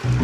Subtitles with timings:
[0.00, 0.16] Hello,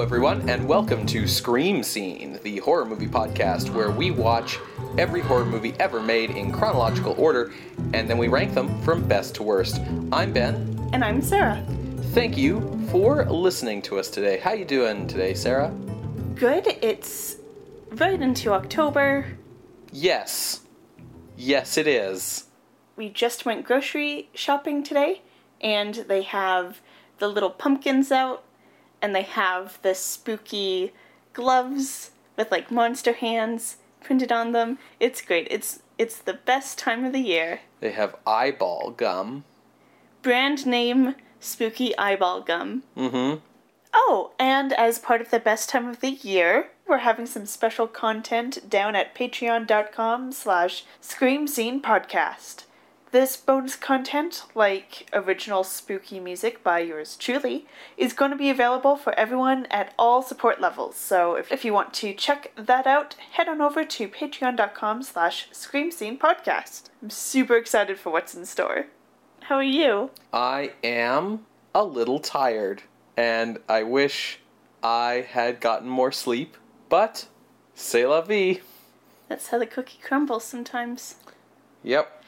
[0.00, 4.58] everyone, and welcome to Scream Scene, the horror movie podcast where we watch
[4.98, 7.52] every horror movie ever made in chronological order
[7.92, 9.80] and then we rank them from best to worst.
[10.10, 10.90] I'm Ben.
[10.92, 11.64] And I'm Sarah.
[12.12, 14.38] Thank you for listening to us today.
[14.38, 15.72] How you doing today, Sarah?
[16.34, 16.66] Good.
[16.82, 17.33] It's
[17.94, 19.26] right into October.
[19.92, 20.62] Yes.
[21.36, 22.46] Yes, it is.
[22.96, 25.22] We just went grocery shopping today,
[25.60, 26.80] and they have
[27.18, 28.44] the little pumpkins out,
[29.00, 30.92] and they have the spooky
[31.32, 34.78] gloves with like monster hands printed on them.
[35.00, 35.48] It's great.
[35.50, 37.60] It's it's the best time of the year.
[37.80, 39.44] They have eyeball gum.
[40.22, 42.82] Brand name spooky eyeball gum.
[42.96, 43.40] Mm-hmm.
[43.92, 47.86] Oh, and as part of the best time of the year, we're having some special
[47.86, 52.64] content down at patreon.com slash scream scene podcast.
[53.10, 57.64] This bonus content, like original spooky music by yours truly,
[57.96, 60.96] is going to be available for everyone at all support levels.
[60.96, 65.46] So if, if you want to check that out, head on over to patreon.com slash
[65.52, 66.90] scream scene podcast.
[67.00, 68.86] I'm super excited for what's in store.
[69.42, 70.10] How are you?
[70.32, 72.82] I am a little tired,
[73.16, 74.40] and I wish
[74.82, 76.56] I had gotten more sleep,
[76.88, 77.26] but
[77.74, 78.60] c'est la vie.
[79.28, 81.16] That's how the cookie crumbles sometimes.
[81.82, 82.22] Yep.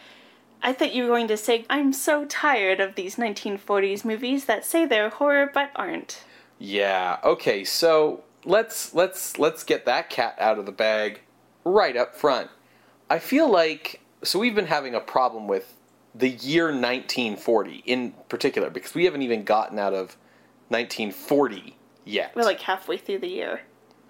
[0.62, 4.65] I thought you were going to say, I'm so tired of these 1940s movies that
[4.65, 6.25] say they're horror but aren't.
[6.59, 7.19] Yeah.
[7.23, 7.65] Okay.
[7.65, 11.21] So let's let's let's get that cat out of the bag
[11.65, 12.51] right up front.
[13.11, 15.75] I feel like so we've been having a problem with
[16.15, 20.17] the year 1940 in particular because we haven't even gotten out of
[20.69, 22.33] 1940 yet.
[22.34, 23.61] We're like halfway through the year.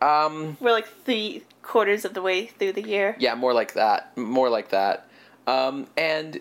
[0.03, 3.17] Um We're like three quarters of the way through the year.
[3.19, 4.17] yeah, more like that.
[4.17, 5.09] More like that.
[5.47, 6.41] Um and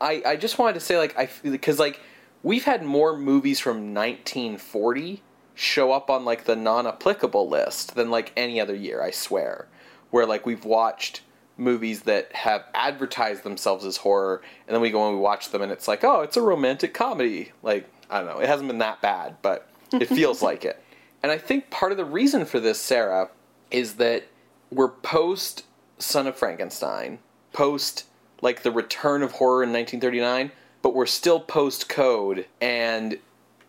[0.00, 2.00] I I just wanted to say like I because like
[2.42, 5.22] we've had more movies from 1940
[5.54, 9.68] show up on like the non-applicable list than like any other year, I swear.
[10.10, 11.22] Where like we've watched
[11.56, 15.62] movies that have advertised themselves as horror and then we go and we watch them
[15.62, 18.40] and it's like, "Oh, it's a romantic comedy." Like, I don't know.
[18.40, 20.82] It hasn't been that bad, but it feels like it.
[21.24, 23.30] And I think part of the reason for this, Sarah,
[23.70, 24.24] is that
[24.70, 25.64] we're post
[25.98, 27.18] Son of Frankenstein,
[27.54, 28.04] post
[28.42, 30.52] like the return of horror in 1939,
[30.82, 33.16] but we're still post code and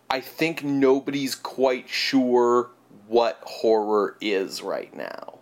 [0.09, 2.71] I think nobody's quite sure
[3.07, 5.39] what horror is right now.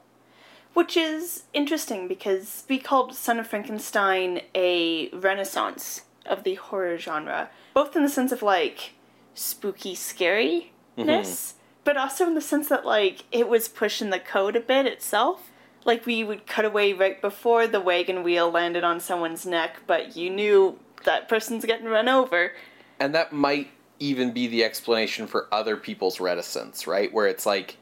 [0.76, 7.50] Which is interesting because we called Son of Frankenstein a renaissance of the horror genre,
[7.74, 8.92] both in the sense of like
[9.34, 11.60] spooky scariness, mm-hmm.
[11.84, 15.50] But also in the sense that like it was pushing the code a bit itself.
[15.86, 20.16] Like we would cut away right before the wagon wheel landed on someone's neck, but
[20.16, 22.54] you knew that person's getting run over.
[23.00, 27.12] And that might even be the explanation for other people's reticence, right?
[27.12, 27.78] Where it's like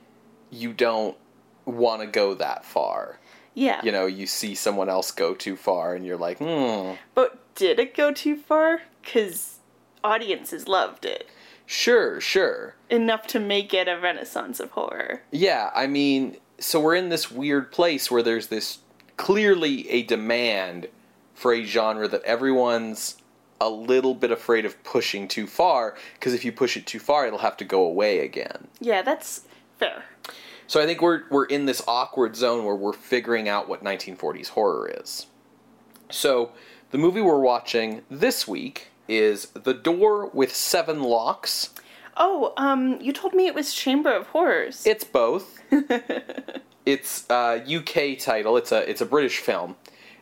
[0.49, 1.15] you don't
[1.65, 3.19] want to go that far.
[3.53, 3.81] Yeah.
[3.83, 7.79] You know, you see someone else go too far and you're like, hmm, But did
[7.79, 8.81] it go too far?
[9.01, 9.59] Because
[10.03, 11.27] audiences loved it.
[11.65, 12.75] Sure, sure.
[12.89, 15.21] Enough to make it a renaissance of horror.
[15.31, 18.79] Yeah, I mean, so we're in this weird place where there's this
[19.17, 20.87] clearly a demand
[21.33, 23.17] for a genre that everyone's
[23.59, 27.27] a little bit afraid of pushing too far because if you push it too far,
[27.27, 28.67] it'll have to go away again.
[28.79, 29.41] Yeah, that's
[29.77, 30.03] fair.
[30.67, 34.49] So I think we're we're in this awkward zone where we're figuring out what 1940s
[34.49, 35.27] horror is.
[36.09, 36.51] So
[36.91, 41.71] the movie we're watching this week is The Door with Seven Locks.
[42.17, 44.85] Oh, um, you told me it was Chamber of Horrors.
[44.85, 45.61] It's both.
[46.85, 48.57] it's a UK title.
[48.57, 49.75] It's a it's a British film,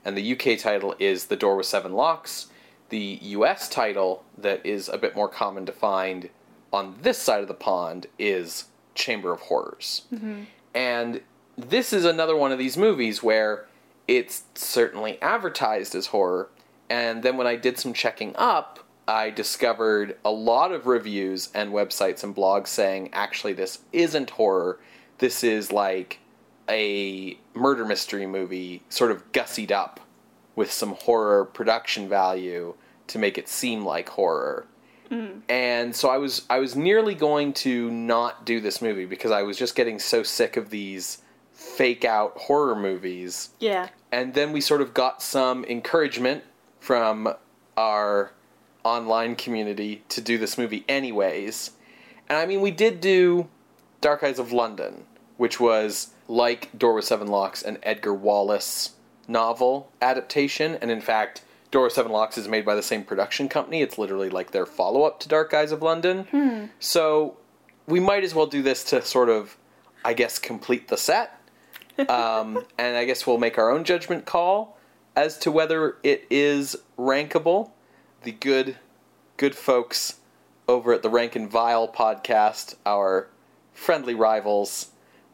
[0.06, 2.48] and the UK title is The Door with Seven Locks.
[2.90, 6.30] The US title that is a bit more common to find
[6.72, 8.66] on this side of the pond is
[8.96, 10.04] Chamber of Horrors.
[10.74, 11.22] And
[11.58, 13.66] this is another one of these movies where
[14.08, 16.50] it's certainly advertised as horror,
[16.90, 21.72] and then when I did some checking up, I discovered a lot of reviews and
[21.72, 24.80] websites and blogs saying actually this isn't horror.
[25.18, 26.20] This is like
[26.70, 30.00] a murder mystery movie, sort of gussied up
[30.56, 32.76] with some horror production value
[33.08, 34.68] to make it seem like horror.
[35.10, 35.42] Mm.
[35.50, 39.42] And so I was I was nearly going to not do this movie because I
[39.42, 41.20] was just getting so sick of these
[41.52, 43.90] fake out horror movies yeah.
[44.14, 46.42] and then we sort of got some encouragement
[46.80, 47.34] from
[47.78, 48.32] our
[48.84, 51.72] online community to do this movie anyways.
[52.28, 53.48] And I mean, we did do
[54.02, 55.06] Dark Eyes of London,
[55.38, 58.92] which was like Door with Seven Locks, an Edgar Wallace
[59.28, 63.48] novel adaptation, and in fact, Door with Seven Locks is made by the same production
[63.50, 63.82] company.
[63.82, 66.28] It's literally like their follow up to Dark Eyes of London.
[66.80, 67.38] So
[67.88, 69.58] we might as well do this to sort of,
[70.04, 71.36] I guess, complete the set.
[72.08, 74.79] Um, and I guess we'll make our own judgment call
[75.16, 77.72] as to whether it is rankable.
[78.24, 78.78] The good,
[79.38, 80.20] good folks
[80.68, 83.30] over at the Rank and Vile podcast, our
[83.74, 84.90] friendly rivals,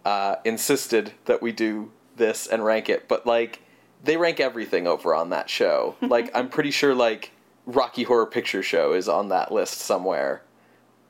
[0.05, 3.07] uh, insisted that we do this and rank it.
[3.07, 3.61] But like,
[4.03, 5.95] they rank everything over on that show.
[6.01, 7.31] like, I'm pretty sure like
[7.65, 10.43] Rocky Horror Picture Show is on that list somewhere.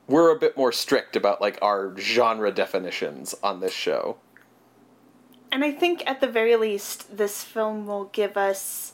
[0.08, 4.18] We're a bit more strict about like our genre definitions on this show.
[5.56, 8.92] And I think at the very least, this film will give us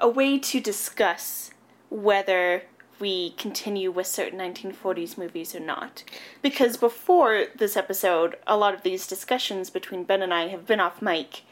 [0.00, 1.52] a way to discuss
[1.90, 2.64] whether
[2.98, 6.02] we continue with certain 1940s movies or not.
[6.42, 10.80] Because before this episode, a lot of these discussions between Ben and I have been
[10.80, 11.42] off mic.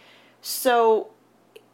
[0.43, 1.13] So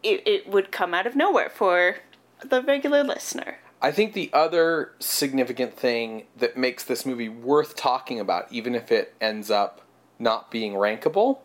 [0.03, 2.01] it, it would come out of nowhere for
[2.45, 3.57] the regular listener.
[3.81, 8.93] I think the other significant thing that makes this movie worth talking about, even if
[8.93, 9.81] it ends up
[10.19, 11.39] not being rankable,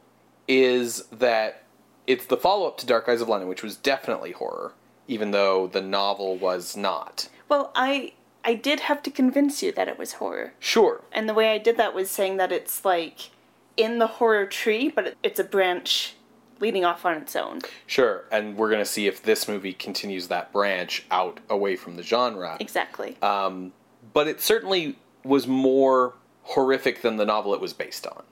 [0.48, 1.64] is that
[2.08, 4.74] it's the follow up to Dark Eyes of London, which was definitely horror,
[5.08, 7.30] even though the novel was not.
[7.48, 10.54] Well, I I did have to convince you that it was horror.
[10.60, 11.04] Sure.
[11.12, 13.30] And the way I did that was saying that it's like
[13.78, 16.16] in the horror tree, but it's a branch
[16.60, 17.60] leading off on its own.
[17.88, 18.26] Sure.
[18.32, 22.04] And we're going to see if this movie continues that branch out away from the
[22.04, 22.58] genre.
[22.60, 23.18] Exactly.
[23.22, 23.74] Um,
[24.14, 28.24] but it certainly was more horrific than the novel it was based on.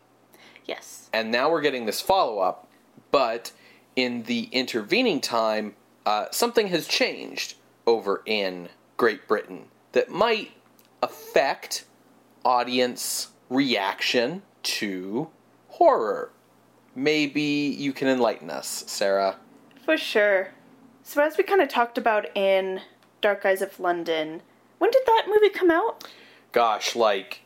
[0.70, 1.10] Yes.
[1.14, 2.68] and now we're getting this follow up,
[3.12, 3.52] but
[3.96, 5.76] in the intervening time,
[6.06, 7.56] uh, something has changed
[7.86, 10.52] over in Great Britain that might
[11.02, 11.86] affect
[12.46, 15.30] audience reaction to
[15.70, 16.32] horror.
[16.96, 17.42] Maybe
[17.78, 19.38] you can enlighten us, Sarah.
[19.84, 20.50] For sure.
[21.04, 22.82] So as we kind of talked about in
[23.22, 24.42] Dark Eyes of London,
[24.78, 26.08] when did that movie come out?
[26.52, 27.42] Gosh, like,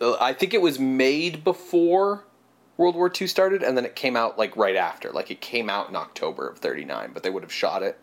[0.00, 2.24] uh, I think it was made before
[2.80, 5.10] World War II started, and then it came out like right after.
[5.10, 7.98] Like, it came out in October of 39, but they would have shot it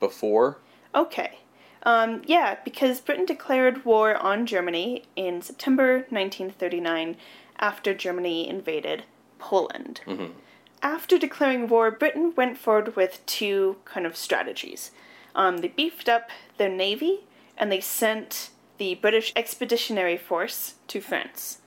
[0.00, 0.56] before.
[0.94, 1.40] Okay.
[1.82, 7.18] Um, yeah, because Britain declared war on Germany in September 1939
[7.58, 9.04] after Germany invaded
[9.38, 10.00] Poland.
[10.80, 14.90] After declaring war, Britain went forward with two kind of strategies.
[15.34, 17.24] Um, they beefed up their navy
[17.58, 18.48] and they sent
[18.78, 21.58] the British Expeditionary Force to France.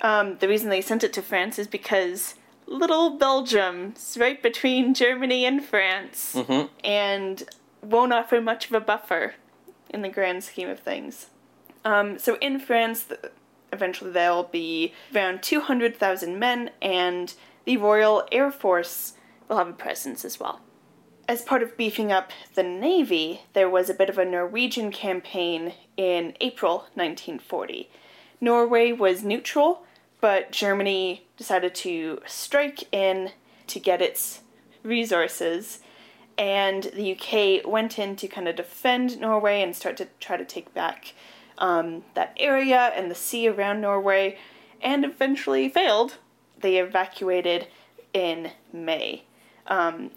[0.00, 2.34] Um, the reason they sent it to France is because
[2.66, 6.68] little Belgium's right between Germany and France Mhm.
[6.84, 7.42] and
[7.82, 9.34] won't offer much of a buffer
[9.90, 11.30] in the grand scheme of things.
[11.84, 13.06] Um, so in France,
[13.72, 17.32] eventually there'll be around 200,000 men, and
[17.64, 19.14] the Royal Air Force
[19.48, 20.60] will have a presence as well.
[21.28, 25.74] As part of beefing up the Navy, there was a bit of a Norwegian campaign
[25.96, 27.88] in April 1940.
[28.40, 29.84] Norway was neutral,
[30.26, 33.30] but Germany decided to strike in
[33.68, 34.40] to get its
[34.82, 35.78] resources,
[36.36, 40.44] and the UK went in to kind of defend Norway and start to try to
[40.44, 41.14] take back
[41.58, 44.36] um, that area and the sea around Norway,
[44.82, 46.16] and eventually failed.
[46.58, 47.68] They evacuated
[48.12, 49.22] in May.
[49.68, 50.10] Um,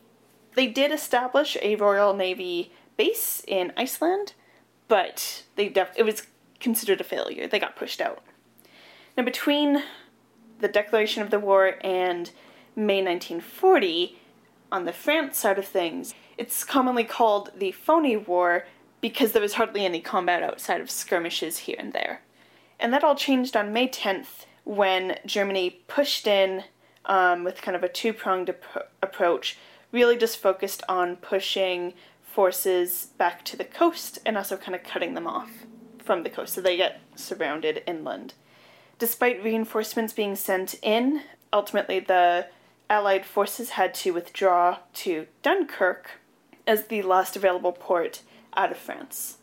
[0.56, 4.34] they did establish a Royal Navy base in Iceland,
[4.88, 6.26] but they def- it was
[6.60, 7.46] considered a failure.
[7.46, 8.24] They got pushed out.
[9.20, 9.84] Now, between
[10.60, 12.32] the declaration of the war and
[12.74, 14.18] May 1940,
[14.72, 18.66] on the France side of things, it's commonly called the Phony War
[19.02, 22.22] because there was hardly any combat outside of skirmishes here and there.
[22.80, 26.64] And that all changed on May 10th when Germany pushed in
[27.04, 29.58] um, with kind of a two pronged ap- approach,
[29.92, 35.14] really just focused on pushing forces back to the coast and also kind of cutting
[35.14, 35.66] them off
[36.06, 38.34] from the coast so they get surrounded inland.
[39.00, 42.48] Despite reinforcements being sent in, ultimately the
[42.90, 46.20] Allied forces had to withdraw to Dunkirk
[46.68, 48.22] as the last available port
[48.56, 49.38] out of France.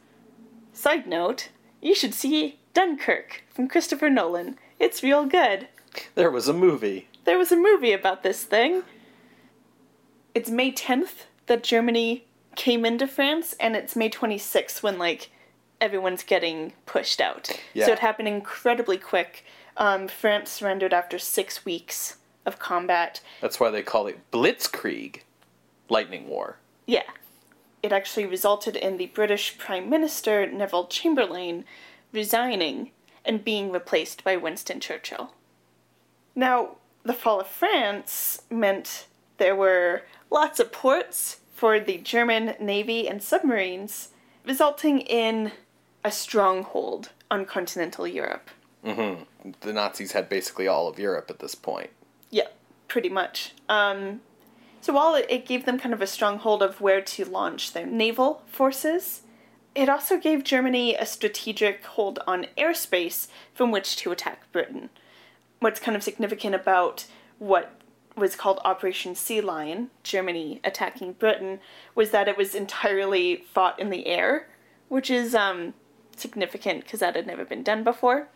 [0.73, 1.49] Side note,
[1.81, 4.59] you should see Dunkirk from Christopher Nolan.
[4.79, 5.69] It's real good.
[6.15, 7.09] There was a movie.
[7.25, 8.83] There was a movie about this thing.
[10.35, 15.31] It's May 10th that Germany came into France, and it's May 26th when, like,
[15.81, 17.51] everyone's getting pushed out.
[17.75, 17.87] Yeah.
[17.87, 19.45] So it happened incredibly quick.
[19.77, 23.21] Um, France surrendered after six weeks of combat.
[23.41, 25.21] That's why they call it Blitzkrieg,
[25.89, 26.57] Lightning War.
[26.87, 27.03] Yeah.
[27.83, 31.65] It actually resulted in the British Prime Minister, Neville Chamberlain,
[32.13, 32.91] resigning
[33.25, 35.35] and being replaced by Winston Churchill.
[36.35, 39.07] Now, the fall of France meant
[39.39, 44.11] there were lots of ports for the German navy and submarines,
[44.45, 45.53] resulting in
[46.07, 48.49] a stronghold on continental Europe.
[48.85, 49.51] Mm-hmm.
[49.61, 51.91] The Nazis had basically all of Europe at this point.
[52.31, 52.47] Yeah,
[52.87, 53.55] pretty much.
[53.69, 54.21] Um,
[54.81, 57.87] so while it, it gave them kind of a stronghold of where to launch their
[57.87, 59.23] naval forces,
[59.75, 64.91] it also gave Germany a strategic hold on airspace from which to attack Britain.
[65.59, 67.07] What's kind of significant about
[67.41, 67.73] what
[68.17, 71.59] was called Operation Sea Lion, Germany attacking Britain,
[71.97, 74.49] was that it was entirely fought in the air,
[74.89, 75.75] which is um,
[76.21, 78.29] significant because that had never been done before.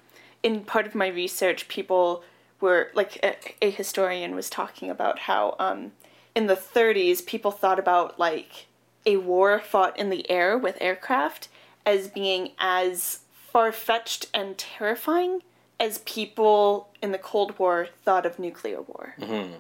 [0.43, 2.23] In part of my research, people
[2.61, 5.93] were like a, a historian was talking about how um,
[6.35, 8.67] in the 30s people thought about like
[9.07, 11.49] a war fought in the air with aircraft
[11.87, 15.43] as being as far fetched and terrifying
[15.79, 19.15] as people in the Cold War thought of nuclear war.
[19.19, 19.55] Mm-hmm.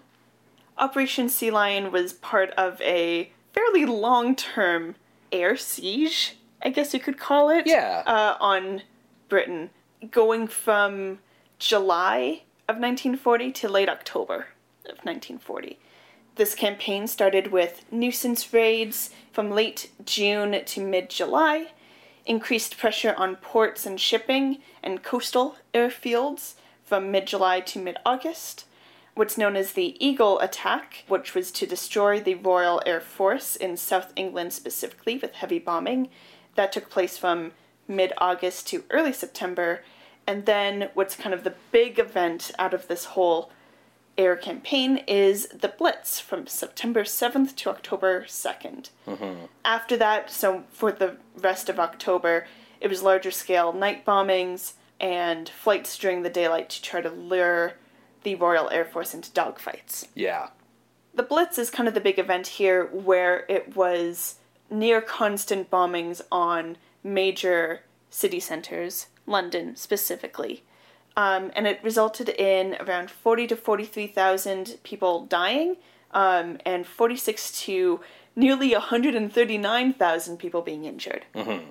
[0.77, 4.95] Operation Sea Lion was part of a fairly long term
[5.33, 7.67] air siege, I guess you could call it.
[7.67, 8.03] Yeah.
[8.07, 8.83] Uh, on
[9.29, 9.71] Britain,
[10.11, 11.21] going from
[11.59, 14.49] July of 1940 to late October
[14.85, 15.79] of 1940.
[16.37, 21.73] This campaign started with nuisance raids from late June to mid July,
[22.25, 28.65] increased pressure on ports and shipping and coastal airfields from mid July to mid August,
[29.15, 33.77] what's known as the Eagle attack, which was to destroy the Royal Air Force in
[33.77, 36.09] South England specifically with heavy bombing.
[36.61, 37.53] That took place from
[37.89, 39.83] mid August to early September.
[40.27, 43.51] And then what's kind of the big event out of this whole
[44.19, 48.91] air campaign is the Blitz from September 7th to October 2nd.
[49.09, 49.47] Mm-hmm.
[49.65, 52.47] After that, so for the rest of October,
[52.79, 57.77] it was larger scale night bombings and flights during the daylight to try to lure
[58.23, 60.09] the Royal Air Force into dogfights.
[60.15, 60.49] Yeah.
[61.15, 64.35] The Blitz is kind of the big event here where it was
[64.71, 70.65] near constant bombings on major city centers, London specifically.
[71.17, 75.77] Um, and it resulted in around 40 to 43,000 people dying
[76.13, 78.01] um, and 46 to
[78.37, 81.27] nearly 139,000 people being injured.
[81.35, 81.69] Mm-hmm.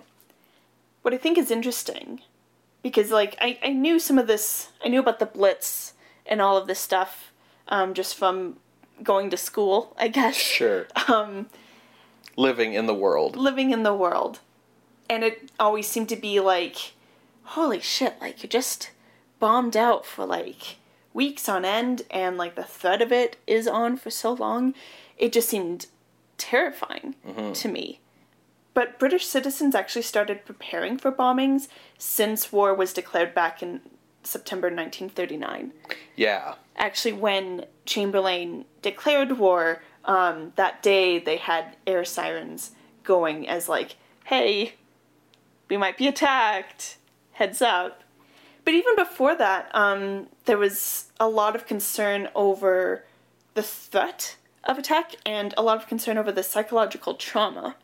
[1.02, 2.22] What I think is interesting,
[2.84, 5.94] because like I, I knew some of this, I knew about the Blitz
[6.26, 7.32] and all of this stuff
[7.70, 8.58] um, just from
[9.02, 10.36] going to school, I guess.
[10.36, 10.88] Sure.
[11.08, 11.50] Um,
[12.40, 13.36] Living in the world.
[13.36, 14.40] living in the world.
[15.10, 16.94] And it always seemed to be like,
[17.44, 18.92] holy shit, like you just
[19.40, 20.78] bombed out for like
[21.14, 24.74] weeks on end and like the threat of it is on for so long.
[25.18, 25.88] It just seemed
[26.38, 27.52] terrifying mm-hmm.
[27.52, 28.00] to me.
[28.74, 31.68] But British citizens actually started preparing for bombings
[31.98, 33.82] since war was declared back in
[34.24, 35.74] September 1939
[36.16, 36.56] Yeah.
[36.78, 42.72] actually when Chamberlain declared war, um, that day they had air sirens
[43.04, 44.76] going as like, "Hey,
[45.70, 46.98] we might be attacked.
[47.34, 48.04] Heads up."
[48.66, 53.06] But even before that, um, there was a lot of concern over
[53.54, 57.76] the threat of attack and a lot of concern over the psychological trauma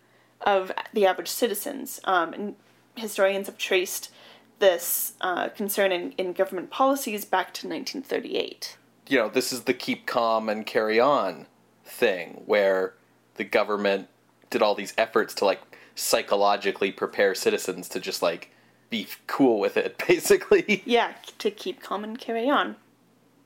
[0.41, 1.99] of the average citizens.
[2.03, 2.55] Um, and
[2.95, 4.11] historians have traced
[4.59, 8.77] this uh, concern in, in government policies back to 1938.
[9.07, 11.47] You know, this is the keep calm and carry on
[11.95, 12.93] thing where
[13.35, 14.07] the government
[14.49, 15.61] did all these efforts to like
[15.95, 18.51] psychologically prepare citizens to just like
[18.89, 20.83] be cool with it basically.
[20.85, 22.75] Yeah, to keep calm and carry on.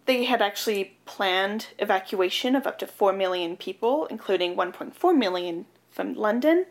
[0.05, 6.15] They had actually planned evacuation of up to 4 million people, including 1.4 million from
[6.15, 6.65] London,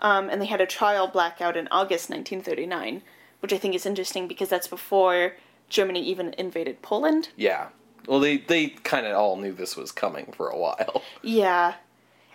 [0.00, 3.02] um, and they had a trial blackout in August 1939,
[3.40, 5.34] which I think is interesting because that's before
[5.68, 7.28] Germany even invaded Poland.
[7.36, 7.68] Yeah.
[8.08, 11.02] Well, they they kind of all knew this was coming for a while.
[11.22, 11.74] Yeah.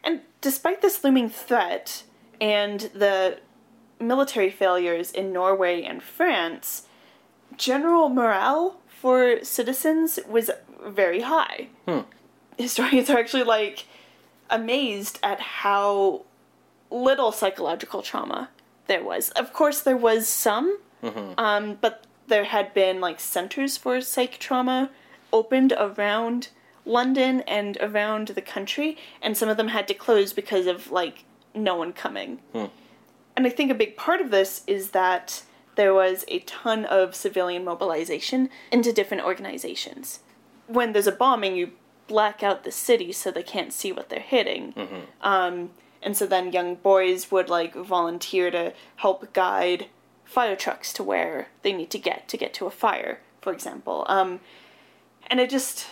[0.03, 2.03] And despite this looming threat
[2.39, 3.39] and the
[3.99, 6.87] military failures in Norway and France,
[7.57, 10.51] general morale for citizens was
[10.85, 11.69] very high.
[11.87, 12.01] Hmm.
[12.57, 13.85] Historians are actually like
[14.49, 16.25] amazed at how
[16.91, 18.49] little psychological trauma
[18.87, 19.29] there was.
[19.31, 20.79] Of course, there was some,
[21.37, 24.89] um, but there had been like centers for psych trauma
[25.33, 26.47] opened around
[26.85, 31.25] London and around the country, and some of them had to close because of like
[31.53, 32.39] no one coming.
[33.35, 35.43] And I think a big part of this is that
[35.75, 40.19] there was a ton of civilian mobilization into different organizations.
[40.67, 41.71] When there's a bombing, you
[42.07, 44.73] black out the city so they can't see what they're hitting.
[45.21, 45.71] Um,
[46.01, 49.87] and so then young boys would like volunteer to help guide
[50.25, 54.05] fire trucks to where they need to get to get to a fire, for example.
[54.09, 54.41] Um,
[55.27, 55.87] and it just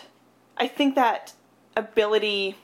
[0.58, 1.34] I think that
[1.76, 2.58] ability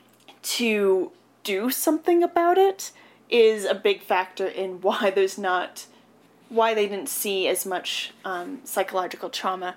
[0.43, 1.11] to
[1.43, 2.91] do something about it
[3.29, 5.85] is a big factor in why there's not
[6.49, 9.75] why they didn't see as much um, psychological trauma.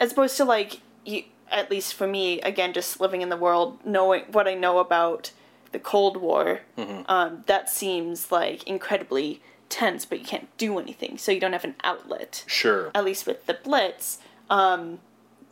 [0.00, 3.78] As opposed to like you, at least for me again just living in the world
[3.84, 5.32] knowing what i know about
[5.72, 6.60] the cold war
[7.08, 11.64] um, that seems like incredibly tense but you can't do anything so you don't have
[11.64, 12.44] an outlet.
[12.46, 12.90] Sure.
[12.94, 14.18] at least with the blitz
[14.48, 14.98] um,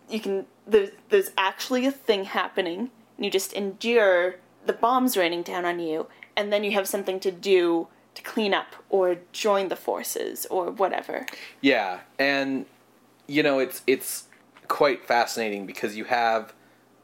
[0.08, 4.36] you can there's, there's actually a thing happening and you just endure
[4.66, 7.88] the bombs raining down on you and then you have something to do
[8.18, 11.24] to clean up or join the forces or whatever.
[11.60, 12.66] Yeah, and
[13.26, 14.24] you know it's it's
[14.66, 16.52] quite fascinating because you have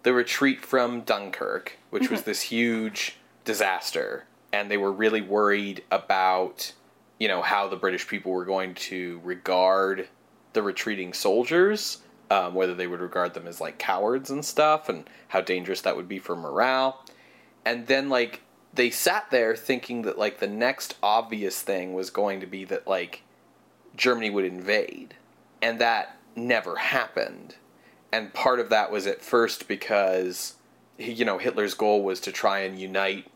[0.02, 2.30] the retreat from Dunkirk, which was mm-hmm.
[2.30, 6.73] this huge disaster, and they were really worried about
[7.18, 10.08] you know how the British people were going to regard
[10.52, 11.99] the retreating soldiers,
[12.35, 15.95] um, whether they would regard them as like cowards and stuff, and how dangerous that
[15.95, 17.05] would be for morale.
[17.64, 18.41] And then like
[18.75, 22.88] they sat there thinking that like the next obvious thing was going to be that
[22.88, 23.23] like
[23.97, 25.14] Germany would invade.
[25.62, 27.55] And that never happened.
[28.12, 30.55] And part of that was at first because,
[30.99, 33.26] you know, Hitler's goal was to try and unite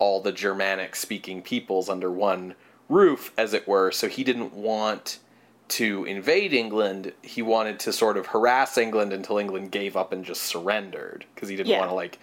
[0.00, 2.54] all the Germanic speaking peoples under one
[2.88, 3.92] roof, as it were.
[3.92, 5.20] So he didn't want
[5.70, 7.12] to invade England.
[7.22, 11.48] He wanted to sort of harass England until England gave up and just surrendered because
[11.48, 11.78] he didn't Yeah.
[11.80, 12.18] want to, like,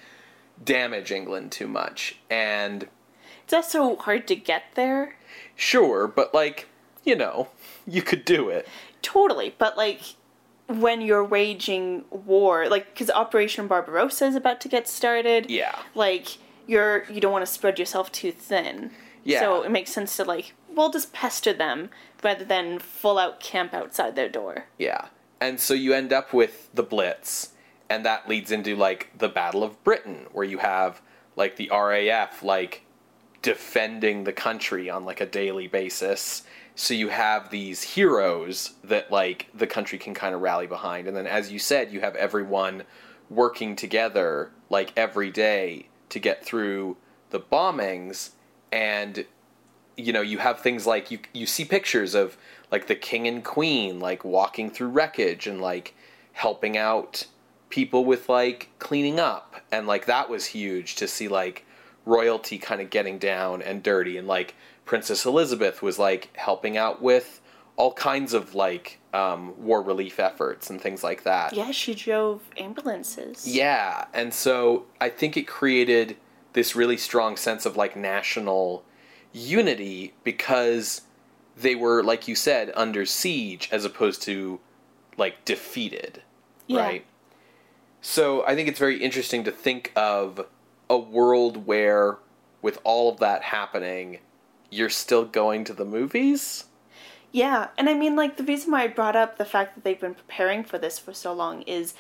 [0.64, 2.18] damage England too much.
[2.30, 2.88] And
[3.44, 5.16] it's also hard to get there
[5.56, 6.68] sure, but, like,
[7.04, 7.48] you know,
[7.88, 8.68] you could do it.
[9.02, 10.02] totally but like
[10.68, 15.74] when you're waging war like because operation barbarossa is about to get started Yeah.
[15.96, 18.92] like you're you don't want to spread yourself too thin
[19.28, 19.42] Yeah.
[19.42, 21.90] so it makes sense to like we'll just pester them
[22.24, 25.08] rather than full out camp outside their door Yeah.
[25.40, 27.54] And so you end up with the Blitz,
[27.90, 31.02] and that leads into like the Battle of Britain, where you have
[31.36, 32.84] like the RAF like
[33.42, 36.44] defending the country on like a daily basis.
[36.76, 41.08] So you have these heroes that like the country can kind of rally behind.
[41.08, 42.84] And then as you said, you have everyone
[43.30, 46.98] working together like every day to get through
[47.30, 48.32] the bombings
[48.72, 49.26] and
[49.96, 52.38] you know you have things like you you see pictures of
[52.72, 55.94] like the king and queen like walking through wreckage and like
[56.34, 57.26] helping out
[57.70, 59.56] people with like cleaning up.
[59.72, 61.66] And like that was huge to see like
[62.06, 64.18] royalty kind of getting down and dirty.
[64.18, 67.42] And like princess elizabeth was like helping out with
[67.76, 71.54] all kinds of like um, war relief efforts and things like that.
[71.54, 73.48] Yeah she drove ambulances.
[73.48, 76.18] Yeah, and so I think it created
[76.58, 78.84] this really strong sense of like national
[79.32, 81.02] unity because
[81.56, 84.60] they were, like you said, under siege as opposed to
[85.18, 86.24] like defeated,
[86.66, 86.82] Yeah.
[86.82, 87.06] right?
[88.02, 90.48] So I think it's very interesting to think of
[90.90, 92.18] a world where,
[92.64, 94.18] with all of that happening,
[94.72, 96.66] you're still going to the movies.
[97.32, 100.00] Yeah, and I mean, like, the reason why I brought up the fact that they've
[100.00, 101.94] been preparing for this for so long is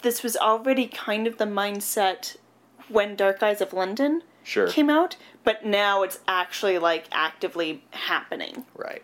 [0.00, 2.36] this was already kind of the mindset
[2.88, 4.68] when Dark Eyes of London Sure.
[4.68, 8.64] came out, but now it's actually, like, actively happening.
[8.74, 9.02] Right.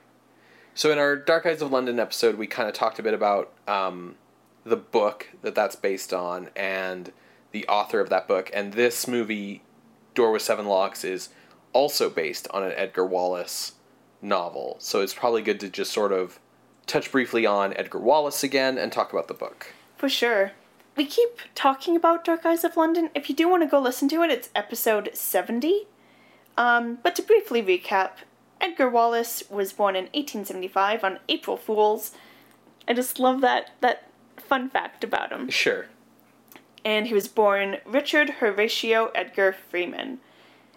[0.75, 3.53] So in our Dark Eyes of London episode, we kind of talked a bit about
[3.69, 4.17] um,
[4.65, 7.13] the book that that's based on and
[7.53, 8.51] the author of that book.
[8.53, 9.63] And this movie,
[10.15, 11.29] Door with Seven Locks, is
[11.73, 13.73] also based on an Edgar Wallace
[14.21, 14.77] novel.
[14.81, 16.41] So it's probably good to just sort of
[16.87, 19.73] touch briefly on Edgar Wallace again and talk about the book.
[19.97, 20.53] For sure.
[20.97, 23.11] We keep talking about Dark Eyes of London.
[23.15, 25.87] If you do want to go listen to it, it's episode 70.
[26.57, 28.11] Um, but to briefly recap,
[28.61, 32.13] Edgar Wallace was born in 1875 on April Fools.
[32.87, 35.49] I just love that that fun fact about him.
[35.51, 35.87] Sure.
[36.85, 40.21] And he was born Richard Horatio Edgar Freeman.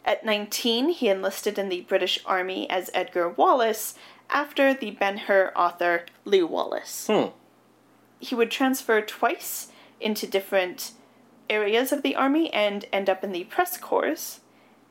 [0.05, 3.93] At 19, he enlisted in the British Army as Edgar Wallace
[4.29, 7.27] after the Ben Hur author Lew Wallace Hmm.
[8.19, 9.67] he would transfer twice
[9.99, 10.91] into different
[11.49, 14.39] areas of the army and end up in the press corps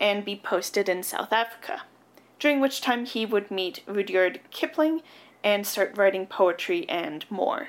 [0.01, 1.83] and be posted in South Africa,
[2.39, 5.03] during which time he would meet Rudyard Kipling
[5.43, 7.69] and start writing poetry and more.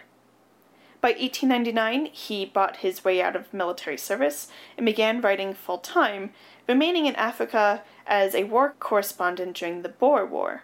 [1.00, 6.32] By 1899, he bought his way out of military service and began writing full time,
[6.67, 10.63] remaining in Africa as a war correspondent during the Boer War.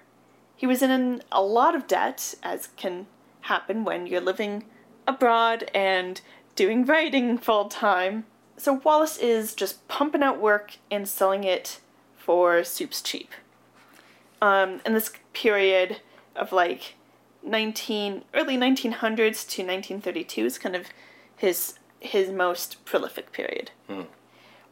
[0.55, 3.05] He was in a lot of debt, as can
[3.41, 4.65] happen when you're living
[5.07, 6.19] abroad and
[6.56, 8.26] doing writing full time.
[8.58, 11.80] So Wallace is just pumping out work and selling it
[12.18, 13.32] for soups cheap.
[14.42, 15.98] Um, in this period
[16.36, 16.96] of like
[17.44, 20.88] 19 early 1900s to 1932 is kind of
[21.36, 23.72] his his most prolific period.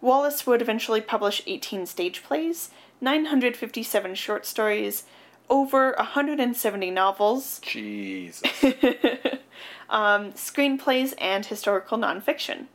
[0.01, 5.03] Wallace would eventually publish 18 stage plays, 957 short stories,
[5.49, 8.41] over 170 novels, Jesus.
[9.91, 12.65] um, screenplays, and historical nonfiction.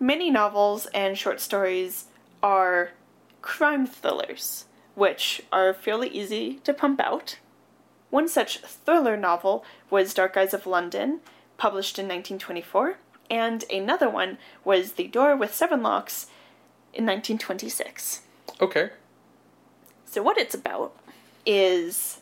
[0.00, 2.06] Many novels and short stories
[2.42, 2.92] are
[3.42, 7.38] crime thrillers, which are fairly easy to pump out.
[8.10, 11.20] One such thriller novel was Dark Eyes of London,
[11.56, 12.96] published in 1924,
[13.30, 16.26] and another one was The Door with Seven Locks
[16.92, 18.22] in 1926.
[18.60, 18.90] Okay.
[20.04, 20.94] So what it's about
[21.46, 22.20] is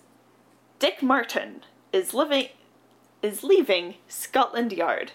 [0.78, 2.48] Dick Martin is living
[3.22, 5.12] is leaving Scotland Yard.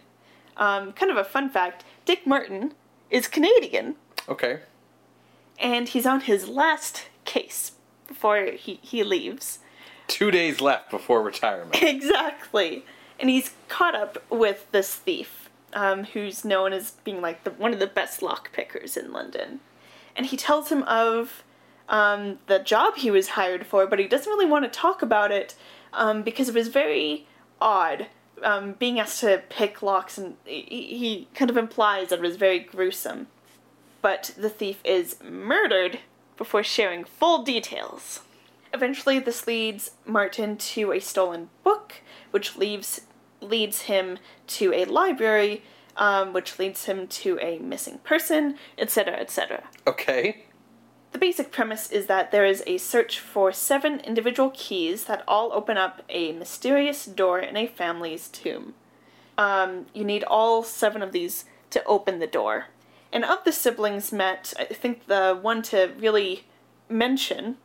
[0.57, 2.73] Um, kind of a fun fact: Dick Martin
[3.09, 3.95] is Canadian,
[4.29, 4.59] Okay.
[5.59, 7.73] and he's on his last case
[8.07, 9.59] before he, he leaves.
[10.07, 11.75] Two days left before retirement.
[11.81, 12.85] exactly,
[13.19, 17.73] and he's caught up with this thief, um, who's known as being like the one
[17.73, 19.59] of the best lockpickers in London,
[20.15, 21.43] and he tells him of
[21.89, 25.31] um, the job he was hired for, but he doesn't really want to talk about
[25.31, 25.55] it
[25.93, 27.27] um, because it was very
[27.61, 28.07] odd.
[28.43, 32.35] Um, being asked to pick locks, and he, he kind of implies that it was
[32.35, 33.27] very gruesome.
[34.01, 35.99] But the thief is murdered
[36.37, 38.21] before sharing full details.
[38.73, 43.01] Eventually, this leads Martin to a stolen book, which leaves
[43.41, 45.63] leads him to a library,
[45.97, 49.63] um, which leads him to a missing person, etc., etc.
[49.87, 50.44] Okay.
[51.15, 55.53] The basic premise is that there is a search for seven individual keys that all
[55.53, 58.73] open up a mysterious door in a family's tomb.
[59.37, 62.65] Um, you need all seven of these to open the door.
[63.13, 66.47] And of the siblings met, I think the one to really
[66.89, 67.59] mention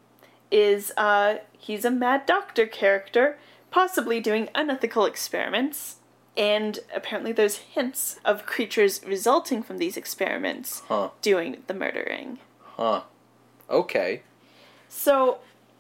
[0.53, 3.37] is uh, he's a mad doctor character,
[3.73, 5.97] possibly doing unethical experiments.
[6.37, 11.11] And apparently, there's hints of creatures resulting from these experiments Huh.
[11.21, 12.39] doing the murdering.
[12.77, 13.03] Huh.
[13.71, 14.23] Okay.
[14.89, 15.39] So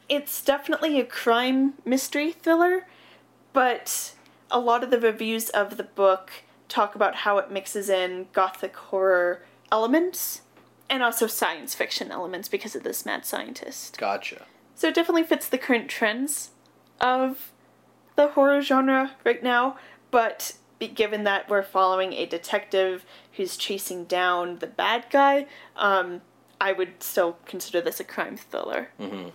[0.09, 2.87] it's definitely a crime mystery thriller,
[3.53, 4.15] but
[4.51, 6.31] a lot of the reviews of the book
[6.69, 10.43] talk about how it mixes in gothic horror elements
[10.89, 13.99] and also science fiction elements because of this mad scientist.
[13.99, 14.47] Gotcha.
[14.75, 16.51] So it definitely fits the current trends
[17.01, 17.53] of
[18.17, 19.77] the horror genre right now,
[20.11, 20.55] but
[20.95, 26.23] given that we're following a detective who's chasing down the bad guy, um,
[26.61, 28.89] I would still consider this a crime thriller.
[29.01, 29.31] Mm-hmm.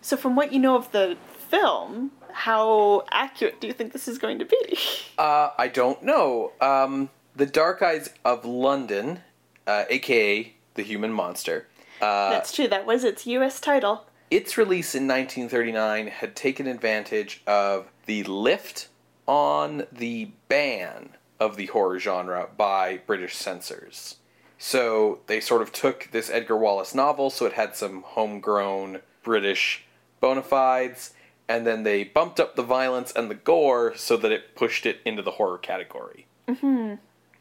[0.00, 1.16] So, from what you know of the
[1.48, 4.78] film, how accurate do you think this is going to be?
[5.16, 6.50] Uh, I don't know.
[6.60, 9.20] Um, the Dark Eyes of London,
[9.64, 11.68] uh, aka The Human Monster,
[12.00, 14.06] uh, That's true, that was its US title.
[14.28, 18.88] its release in 1939 had taken advantage of the lift
[19.26, 24.16] on the ban of the horror genre by British censors.
[24.66, 29.84] So they sort of took this Edgar Wallace novel, so it had some homegrown British
[30.20, 31.12] bona fides,
[31.46, 35.00] and then they bumped up the violence and the gore so that it pushed it
[35.04, 36.26] into the horror category.
[36.48, 36.94] Mm-hmm.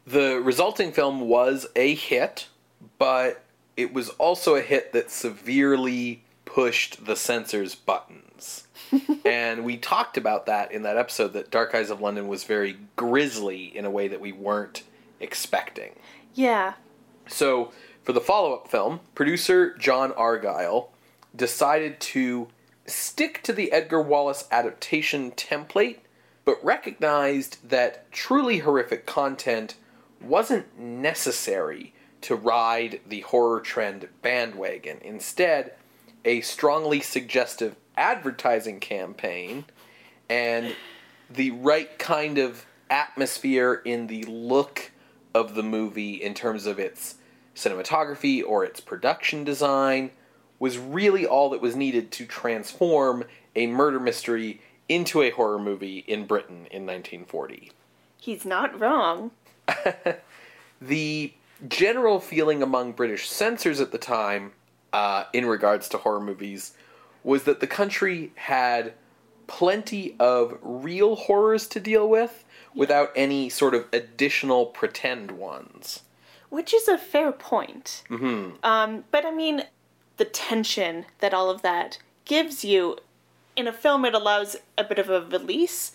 [0.05, 2.49] The resulting film was a hit,
[2.97, 3.45] but
[3.77, 8.67] it was also a hit that severely pushed the censors' buttons.
[9.25, 12.75] and we talked about that in that episode that Dark Eyes of London was very
[12.97, 14.83] grisly in a way that we weren't
[15.21, 15.93] expecting.
[16.33, 16.73] Yeah.
[17.27, 17.71] So,
[18.03, 20.91] for the follow up film, producer John Argyle
[21.36, 22.49] decided to
[22.86, 25.99] stick to the Edgar Wallace adaptation template,
[26.45, 29.75] but recognized that truly horrific content
[30.21, 34.97] wasn't necessary to ride the horror trend bandwagon.
[35.01, 35.73] Instead,
[36.25, 39.65] a strongly suggestive advertising campaign
[40.29, 40.75] and
[41.29, 44.91] the right kind of atmosphere in the look
[45.34, 47.15] of the movie in terms of its
[47.56, 50.12] cinematography or its production design
[50.60, 53.24] was really all that was needed to transform
[53.56, 57.72] a murder mystery into a horror movie in Britain in 1940.
[58.17, 59.32] He's not wrong.
[60.84, 61.34] The
[61.65, 64.52] general feeling among British censors at the time,
[64.91, 66.74] uh, in regards to horror movies,
[67.24, 68.93] was that the country had
[69.48, 72.42] plenty of real horrors to deal with
[72.75, 76.01] without any sort of additional pretend ones.
[76.49, 78.03] Which is a fair point.
[78.09, 78.63] Mm-hmm.
[78.63, 79.63] Um, but I mean,
[80.17, 82.97] the tension that all of that gives you
[83.55, 85.91] in a film, it allows a bit of a release,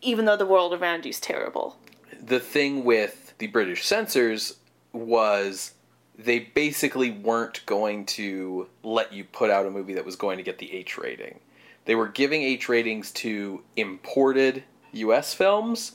[0.00, 1.76] even though the world around you is terrible.
[2.20, 4.56] the thing with the British censors
[4.92, 5.72] was
[6.18, 10.42] they basically weren't going to let you put out a movie that was going to
[10.42, 11.40] get the H rating.
[11.86, 15.92] They were giving H ratings to imported US films,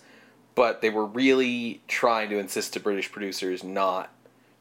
[0.56, 4.10] but they were really trying to insist to British producers not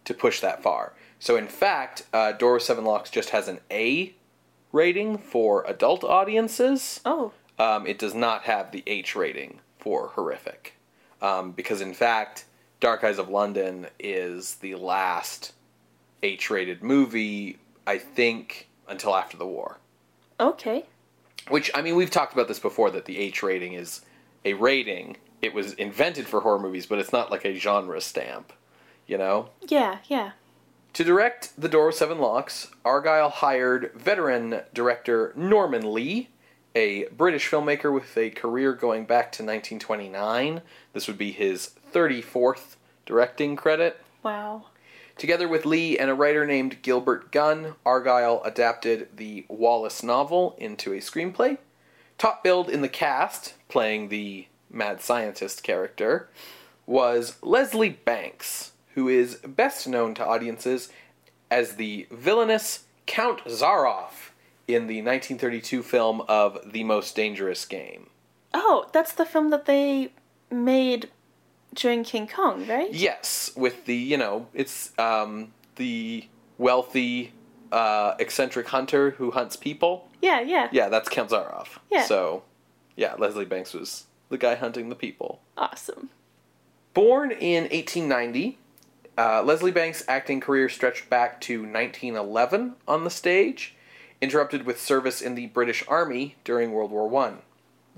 [0.05, 0.93] to push that far.
[1.19, 4.13] So, in fact, uh, Door with Seven Locks just has an A
[4.73, 7.01] rating for adult audiences.
[7.05, 10.75] Oh, Um, it does not have the H rating for horrific.
[11.23, 12.45] Um, because, in fact,
[12.81, 15.53] Dark Eyes of London is the last
[16.23, 19.79] H rated movie, I think, until after the war.
[20.41, 20.85] okay.
[21.49, 24.01] Which, I mean, we've talked about this before that the H rating is
[24.47, 25.17] a rating.
[25.45, 28.51] It was invented for horror movies, but it's not like a genre stamp,
[29.07, 29.51] you know?
[29.61, 30.33] Yeah, yeah.
[30.95, 36.31] To direct The Door with Seven Locks, Argyle hired veteran director Norman Lee,
[36.75, 40.63] a British filmmaker with a career going back to 1929.
[40.95, 44.01] This would be his 34th directing credit.
[44.23, 44.69] Wow.
[45.19, 50.95] Together with Lee and a writer named Gilbert Gunn, Argyle adapted the Wallace novel into
[50.95, 51.59] a screenplay.
[52.17, 56.29] Top billed in the cast, playing the mad scientist character,
[56.87, 60.91] was Leslie Banks, who is best known to audiences
[61.51, 64.31] as the villainous Count Zaroff
[64.67, 68.09] in the 1932 film of The Most Dangerous Game.
[68.53, 70.13] Oh, that's the film that they
[70.51, 71.11] made
[71.75, 72.93] during King Kong, right?
[72.93, 77.33] Yes, with the you know it's um, the wealthy
[77.73, 80.09] uh, eccentric hunter who hunts people.
[80.23, 80.69] Yeah, yeah.
[80.73, 81.79] Yeah, that's Count Zaroff.
[81.91, 82.05] Yeah.
[82.05, 82.45] So,
[82.97, 84.05] yeah, Leslie Banks was
[84.35, 85.41] the guy hunting the people.
[85.57, 86.11] Awesome.
[86.93, 88.59] Born in 1890,
[89.17, 93.77] uh, Leslie Banks' acting career stretched back to 1911 on the stage,
[94.21, 97.43] interrupted with service in the British Army during World War One.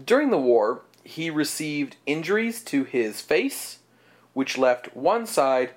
[0.04, 3.78] During the war, he received injuries to his face,
[4.34, 5.70] which left one side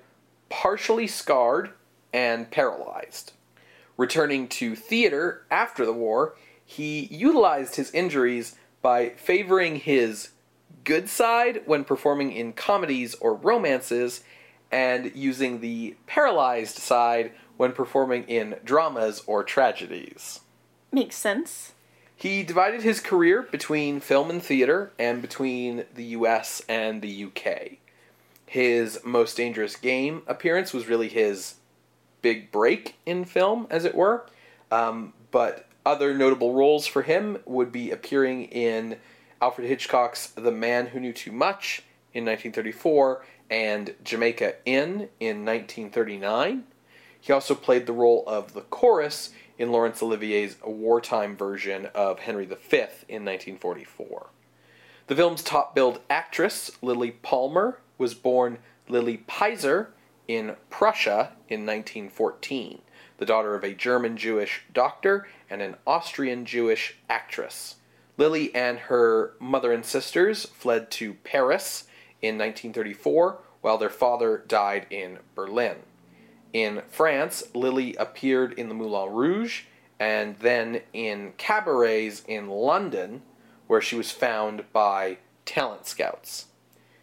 [0.50, 1.70] partially scarred
[2.12, 3.32] and paralyzed.
[3.96, 10.30] Returning to theater after the war, he utilized his injuries by favoring his
[10.84, 14.22] good side when performing in comedies or romances,
[14.72, 20.40] and using the paralyzed side when performing in dramas or tragedies.
[20.92, 21.72] Makes sense.
[22.14, 27.78] He divided his career between film and theater and between the US and the UK.
[28.46, 31.54] His most dangerous game appearance was really his
[32.20, 34.26] big break in film, as it were.
[34.70, 38.96] Um, but other notable roles for him would be appearing in
[39.42, 46.64] Alfred Hitchcock's The Man Who Knew Too Much in 1934 and Jamaica Inn in 1939.
[47.18, 52.44] He also played the role of the chorus in Laurence Olivier's wartime version of Henry
[52.44, 52.56] V
[53.08, 54.26] in 1944.
[55.06, 58.58] The film's top billed actress, Lilli Palmer, was born
[58.90, 59.86] Lilli Peiser
[60.28, 62.82] in Prussia in 1914,
[63.16, 67.76] the daughter of a German Jewish doctor and an Austrian Jewish actress.
[68.20, 71.84] Lilli and her mother and sisters fled to Paris
[72.20, 75.76] in 1934 while their father died in Berlin.
[76.52, 79.62] In France, Lilli appeared in the Moulin Rouge
[79.98, 83.22] and then in cabarets in London,
[83.66, 86.48] where she was found by talent scouts.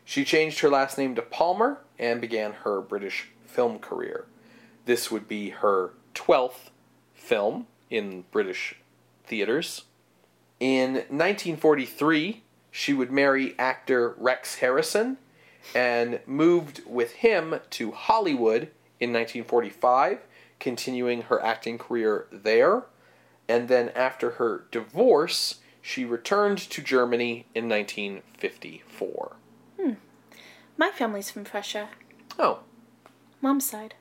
[0.06, 4.26] She changed her last name to Palmer and began her British film career.
[4.86, 6.70] This would be her 12th
[7.16, 8.76] film in British
[9.26, 9.87] theaters.
[10.60, 15.18] In 1943, she would marry actor Rex Harrison
[15.76, 20.20] and moved with him to Hollywood in 1945,
[20.60, 22.86] continuing her acting career there.
[23.48, 29.36] And then after her divorce, she returned to Germany in 1954.
[29.80, 29.92] Hmm.
[30.76, 31.90] My family's from Prussia.
[32.38, 32.60] Oh,
[33.42, 33.96] Mom's side.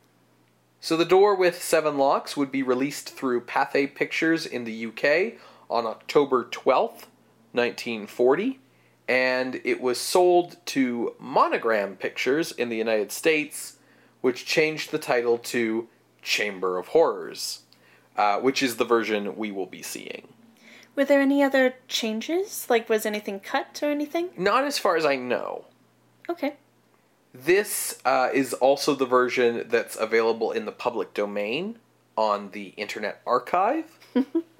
[0.81, 5.39] So The Door with Seven Locks would be released through Pathé Pictures in the UK
[5.71, 7.07] on October 12th,
[7.53, 8.59] 1940,
[9.09, 13.77] and it was sold to Monogram Pictures in the United States,
[14.21, 15.89] which changed the title to
[16.23, 17.63] Chamber of Horrors,
[18.17, 20.29] uh, which is the version we will be seeing.
[20.97, 22.67] Were there any other changes?
[22.69, 24.31] Like, was anything cut or anything?
[24.37, 25.67] Not as far as I know.
[26.29, 26.55] Okay.
[27.35, 31.79] This uh, is also the version that's available in the public domain
[32.17, 33.85] on the Internet Archive.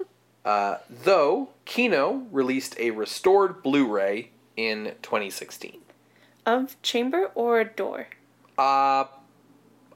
[0.47, 5.79] uh, though Kino released a restored Blu-ray in 2016.
[6.45, 8.07] Of chamber or door?
[8.57, 9.03] Uh,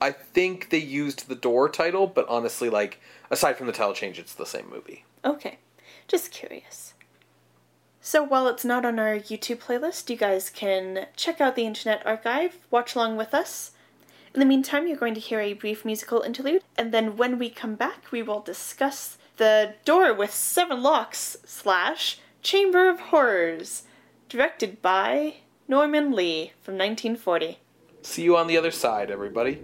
[0.02, 4.20] I think they used the Door title, but honestly, like aside from the title change,
[4.20, 5.06] it's the same movie.
[5.24, 5.58] Okay.
[6.10, 6.96] Just curious.
[8.02, 12.06] So while it's not on our YouTube playlist, you guys can check out the Internet
[12.06, 13.72] Archive, watch along with us.
[14.34, 17.50] In the meantime, you're going to hear a brief musical interlude, and then when we
[17.50, 23.86] come back, we will discuss The Door with Seven Locks slash Chamber of Horrors,
[24.30, 27.58] directed by Norman Lee from 1940.
[28.04, 29.60] See you on the other side, everybody.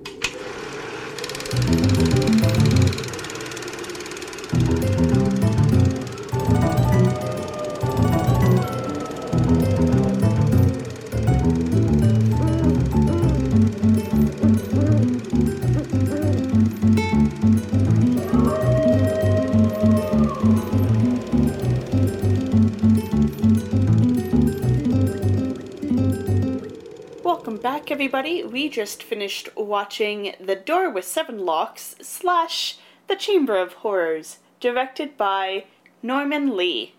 [27.57, 28.43] Welcome back, everybody.
[28.43, 35.17] We just finished watching The Door with Seven Locks slash The Chamber of Horrors, directed
[35.17, 35.65] by
[36.03, 36.93] Norman Lee.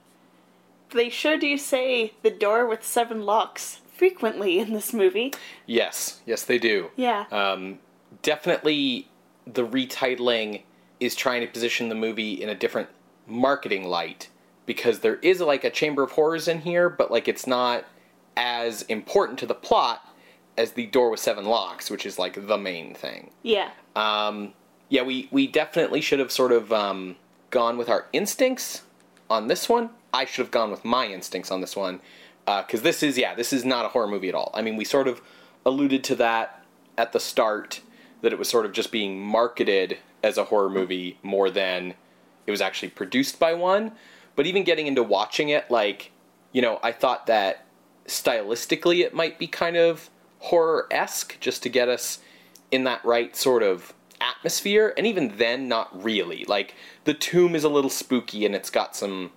[0.90, 5.32] They sure do say The Door with Seven Locks frequently in this movie.
[5.64, 6.90] Yes, yes, they do.
[6.96, 7.26] Yeah.
[7.30, 7.78] Um,
[8.22, 9.06] definitely,
[9.46, 10.62] the retitling
[10.98, 12.88] is trying to position the movie in a different
[13.28, 14.28] marketing light
[14.66, 17.84] because there is like a Chamber of Horrors in here, but like it's not
[18.36, 20.04] as important to the plot
[20.58, 23.30] as the Door with Seven Locks, which is like the main thing.
[23.42, 23.70] yeah.
[23.96, 24.52] Um,
[24.90, 27.16] yeah, we we definitely should have sort of um,
[27.50, 28.82] gone with our instincts
[29.28, 29.90] on this one.
[30.12, 32.00] I should have gone with my instincts on this one
[32.46, 34.50] because this is yeah, this is not a horror movie at all.
[34.54, 35.20] I mean, we sort of
[35.66, 36.64] alluded to that
[36.96, 37.80] at the start
[38.22, 41.94] that it was sort of just being marketed as a horror movie more than
[42.46, 43.92] it was actually produced by one.
[44.34, 46.12] But even getting into watching it, like
[46.52, 47.66] you know, I thought that
[48.06, 50.08] stylistically it might be kind of
[50.38, 52.20] horror esque just to get us
[52.70, 54.94] in that right sort of atmosphere.
[54.96, 56.44] And even then, not really.
[56.44, 56.74] Like,
[57.04, 59.32] the tomb is a little spooky and it's got some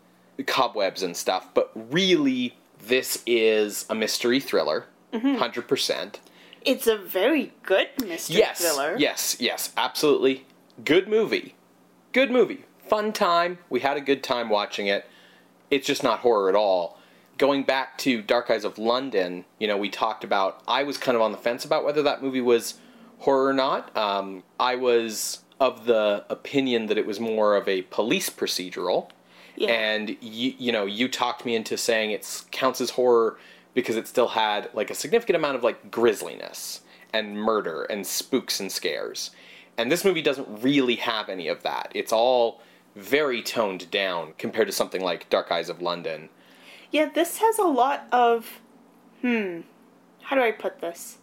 [0.47, 5.41] cobwebs and stuff, but really, this is a mystery thriller, mm-hmm.
[5.41, 6.15] 100%.
[6.63, 8.95] It's a very good mystery Yes, thriller.
[8.97, 10.45] yes, yes, absolutely.
[10.83, 11.55] Good movie.
[12.11, 12.65] Good movie.
[12.87, 13.59] Fun time.
[13.69, 15.05] We had a good time watching it.
[15.69, 16.99] It's just not horror at all.
[17.41, 20.61] Going back to Dark Eyes of London, you know, we talked about.
[20.67, 22.75] I was kind of on the fence about whether that movie was
[23.17, 23.97] horror or not.
[23.97, 29.09] Um, I was of the opinion that it was more of a police procedural.
[29.55, 29.71] Yeah.
[29.71, 33.39] And you, you know, you talked me into saying it counts as horror
[33.73, 38.59] because it still had like a significant amount of like grisliness and murder and spooks
[38.59, 39.31] and scares.
[39.79, 41.91] And this movie doesn't really have any of that.
[41.95, 42.61] It's all
[42.95, 46.29] very toned down compared to something like Dark Eyes of London.
[46.91, 48.59] Yeah, this has a lot of.
[49.21, 49.61] Hmm.
[50.23, 51.17] How do I put this?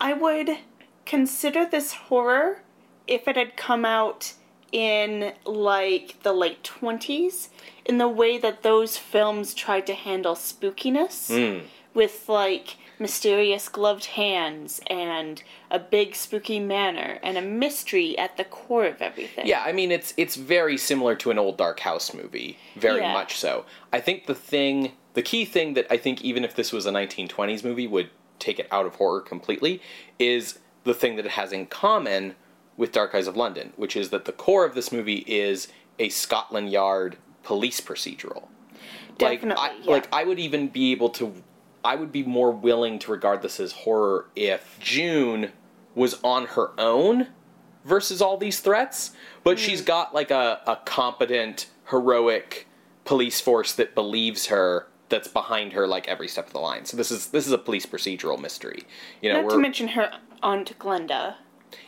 [0.00, 0.58] I would
[1.06, 2.62] consider this horror
[3.06, 4.34] if it had come out
[4.70, 7.48] in like the late 20s
[7.84, 11.62] in the way that those films tried to handle spookiness Mm.
[11.92, 18.44] with like mysterious gloved hands and a big spooky manor and a mystery at the
[18.44, 19.46] core of everything.
[19.46, 23.12] Yeah, I mean it's it's very similar to an old Dark House movie, very Yeah.
[23.12, 23.66] much so.
[23.92, 26.90] I think the thing, the key thing that I think even if this was a
[26.90, 29.80] 1920s movie would take it out of horror completely
[30.18, 32.34] is the thing that it has in common
[32.76, 36.08] with Dark Eyes of London, which is that the core of this movie is a
[36.08, 38.48] Scotland Yard police procedural.
[39.18, 39.90] Definitely, Like I, yeah.
[39.90, 41.34] like I would even be able to
[41.84, 45.50] I would be more willing to regard this as horror if June
[45.94, 47.28] was on her own
[47.84, 49.86] versus all these threats, but she's mm.
[49.86, 52.68] got like a, a competent, heroic
[53.04, 56.84] police force that believes her that's behind her like every step of the line.
[56.86, 58.82] So this is this is a police procedural mystery.
[59.20, 60.10] You know, Not to mention her
[60.42, 61.36] aunt Glenda.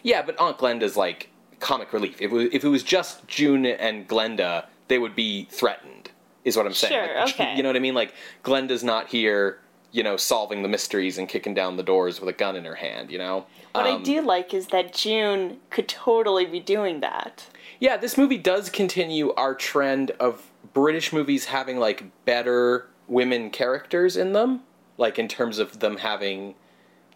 [0.05, 2.21] yeah, but Aunt Glenda's like comic relief.
[2.21, 6.11] If it was, if it was just June and Glenda, they would be threatened.
[6.45, 6.93] Is what I'm saying.
[6.93, 7.57] Sure, Like, okay.
[7.57, 7.95] You know what I mean?
[7.95, 8.13] Like
[8.45, 9.61] Glenda's not here,
[9.93, 12.75] you know, solving the mysteries and kicking down the doors with a gun in her
[12.77, 13.11] hand.
[13.11, 13.47] You know.
[13.73, 17.47] What I Um, do like is that June could totally be doing that.
[17.81, 20.43] Yeah, this movie does continue our trend of
[20.75, 24.63] British movies having like better women characters in them,
[24.99, 26.55] like in terms of them having,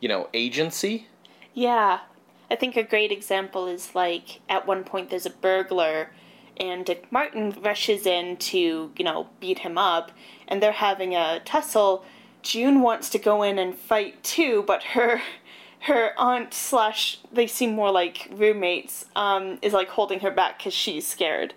[0.01, 1.07] you know, agency.
[1.55, 2.01] Yeah.
[2.51, 6.11] I think a great example is like at one point there's a burglar
[6.57, 10.11] and Dick Martin rushes in to, you know, beat him up
[10.47, 12.05] and they're having a tussle.
[12.43, 15.21] June wants to go in and fight too, but her
[15.81, 20.75] her aunt slash they seem more like roommates um, is like holding her back because
[20.75, 21.55] she's scared.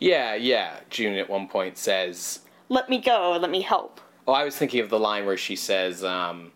[0.00, 0.80] Yeah, yeah.
[0.90, 2.40] June at one point says,
[2.70, 3.36] Let me go.
[3.38, 4.00] Let me help.
[4.26, 6.52] Oh, I was thinking of the line where she says, um,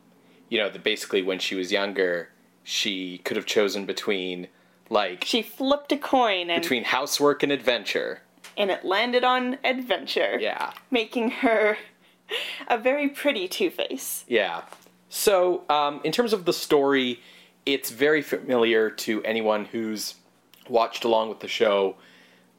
[0.49, 2.31] you know, that basically when she was younger,
[2.63, 4.47] she could have chosen between,
[4.89, 8.21] like, She flipped a coin and between housework and adventure.
[8.57, 10.39] and it landed on adventure.
[10.41, 10.73] Yeah.
[10.91, 11.77] Making her
[12.69, 14.25] a very pretty Two Face.
[14.29, 14.63] Yeah.
[15.09, 17.21] So, um, in terms of the story,
[17.67, 20.15] it's very familiar to anyone who's
[20.69, 21.97] watched along with the show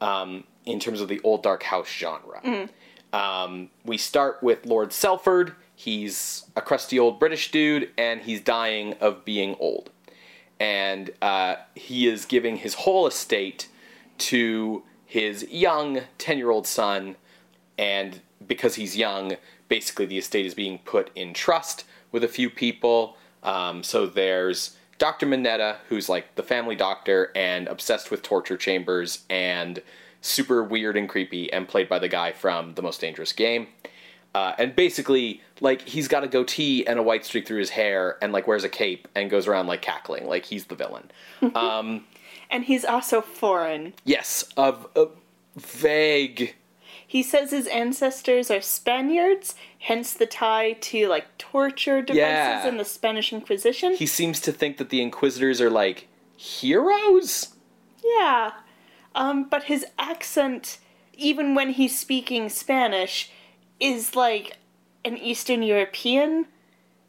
[0.00, 2.68] um, in terms of the old dark house genre.
[3.16, 5.54] Um, we start with Lord Selford.
[5.74, 9.88] He's a crusty old British dude, and he's dying of being old.
[10.60, 13.68] And uh, he is giving his whole estate
[14.18, 17.16] to his young 10 year old son.
[17.78, 19.36] And because he's young,
[19.68, 23.16] basically the estate is being put in trust with a few people.
[23.42, 25.24] Um, so there's Dr.
[25.24, 29.80] Minetta, who's like the family doctor and obsessed with torture chambers and
[30.26, 33.68] super weird and creepy, and played by the guy from The Most Dangerous Game.
[34.34, 38.18] Uh, and basically, like he's got a goatee and a white streak through his hair,
[38.20, 41.10] and like wears a cape and goes around like cackling, like he's the villain.
[41.54, 42.04] Um,
[42.50, 43.94] And he's also foreign.
[44.04, 45.06] yes, of a
[45.56, 46.54] vague.
[47.08, 52.68] He says his ancestors are Spaniards, hence the tie to like torture devices Yeah.
[52.68, 53.94] in the Spanish Inquisition.
[53.94, 57.54] He seems to think that the Inquisitors are like heroes.
[58.04, 58.50] yeah.
[59.16, 60.78] Um, but his accent,
[61.16, 63.30] even when he's speaking Spanish,
[63.80, 64.58] is like
[65.04, 66.46] an Eastern European.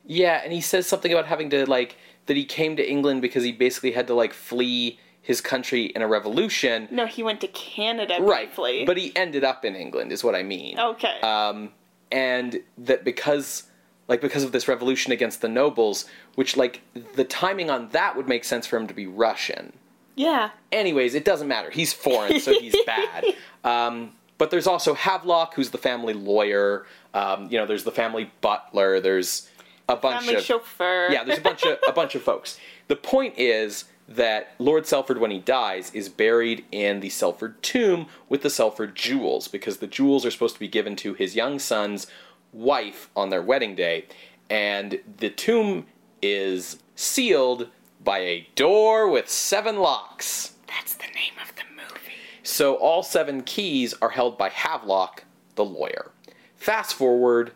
[0.05, 3.43] Yeah, and he says something about having to like that he came to England because
[3.43, 6.87] he basically had to like flee his country in a revolution.
[6.89, 8.85] No, he went to Canada Right, briefly.
[8.85, 10.79] but he ended up in England, is what I mean.
[10.79, 11.19] okay.
[11.21, 11.71] um,
[12.11, 13.63] and that because
[14.07, 16.05] like because of this revolution against the nobles
[16.35, 16.79] which like
[17.15, 19.73] the timing on that would make sense for him to be russian
[20.17, 20.49] yeah.
[20.73, 21.69] anyways it doesn't matter.
[21.69, 23.23] He's foreign so he's bad.
[23.63, 26.85] Um, but there's also havelock who's the family lawyer.
[27.13, 28.99] Um, you know there's the family butler.
[28.99, 29.49] There's
[29.87, 31.07] a bunch Family of chauffeur.
[31.11, 32.59] yeah there's a bunch of a bunch of folks.
[32.89, 38.07] The point is that lord selford when he dies is buried in the selford tomb
[38.29, 41.59] with the selford jewels because the jewels are supposed to be given to his young
[41.59, 42.07] son's
[42.53, 44.05] wife on their wedding day.
[44.49, 45.85] And the tomb
[46.21, 47.67] is sealed
[48.03, 52.15] by a door with seven locks That's the name of the movie.
[52.43, 55.23] so all seven keys are held by Havelock,
[55.55, 56.11] the lawyer.
[56.55, 57.51] Fast forward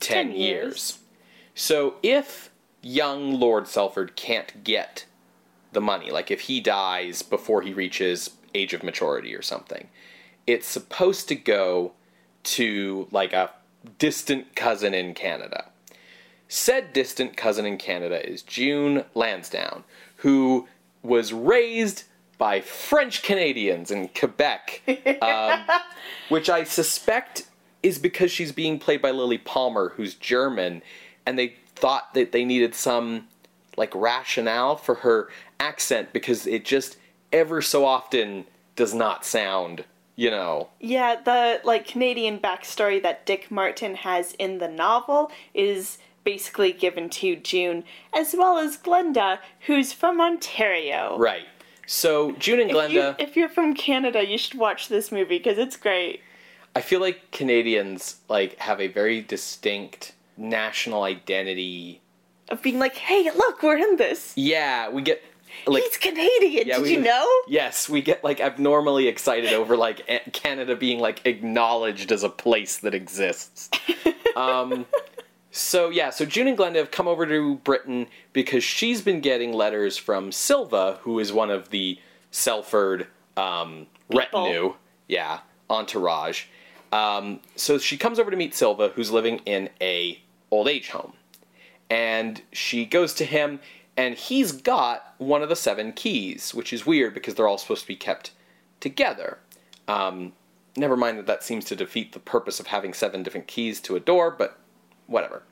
[0.00, 0.38] 10, Ten years.
[0.40, 0.98] years.
[1.54, 2.50] So if
[2.82, 5.04] young Lord Selford can't get
[5.72, 9.88] the money, like if he dies before he reaches age of maturity or something,
[10.46, 11.92] it's supposed to go
[12.42, 13.50] to like a
[13.98, 15.66] distant cousin in Canada.
[16.52, 19.84] Said distant cousin in Canada is June Lansdowne,
[20.16, 20.66] who
[21.00, 22.02] was raised
[22.38, 24.82] by French Canadians in Quebec,
[25.22, 25.60] um,
[26.28, 27.44] which I suspect
[27.84, 30.82] is because she's being played by Lilli Palmer, who's German,
[31.24, 33.28] and they thought that they needed some
[33.76, 35.28] like rationale for her
[35.60, 36.96] accent because it just
[37.32, 38.44] ever so often
[38.74, 39.84] does not sound,
[40.16, 45.98] you know, Yeah, the like Canadian backstory that Dick Martin has in the novel is
[46.24, 51.16] basically given to June, as well as Glenda, who's from Ontario.
[51.18, 51.46] right.
[51.86, 55.38] So June and If, you, Glenda, if you're from Canada, you should watch this movie
[55.38, 56.20] because it's great.
[56.76, 62.00] I feel like Canadians like have a very distinct national identity.
[62.48, 64.32] Of being like, hey, look, we're in this.
[64.36, 65.20] Yeah, we get
[65.66, 66.68] like He's Canadian.
[66.68, 67.26] Yeah, Did we- you know?
[67.48, 72.78] Yes, we get like abnormally excited over like Canada being like acknowledged as a place
[72.78, 73.68] that exists.
[74.36, 74.86] Um,
[75.50, 79.52] so yeah, so June and Glenda have come over to Britain because she's been getting
[79.52, 81.98] letters from Silva, who is one of the
[82.32, 84.74] Selford um, retinue,
[85.08, 86.44] yeah, entourage.
[86.92, 90.20] Um, so she comes over to meet Silva, who's living in a
[90.50, 91.12] old age home.
[91.88, 93.60] And she goes to him
[93.96, 97.82] and he's got one of the seven keys which is weird because they're all supposed
[97.82, 98.30] to be kept
[98.78, 99.38] together.
[99.88, 100.32] Um,
[100.76, 103.96] never mind that that seems to defeat the purpose of having seven different keys to
[103.96, 104.59] a door but
[105.10, 105.42] whatever.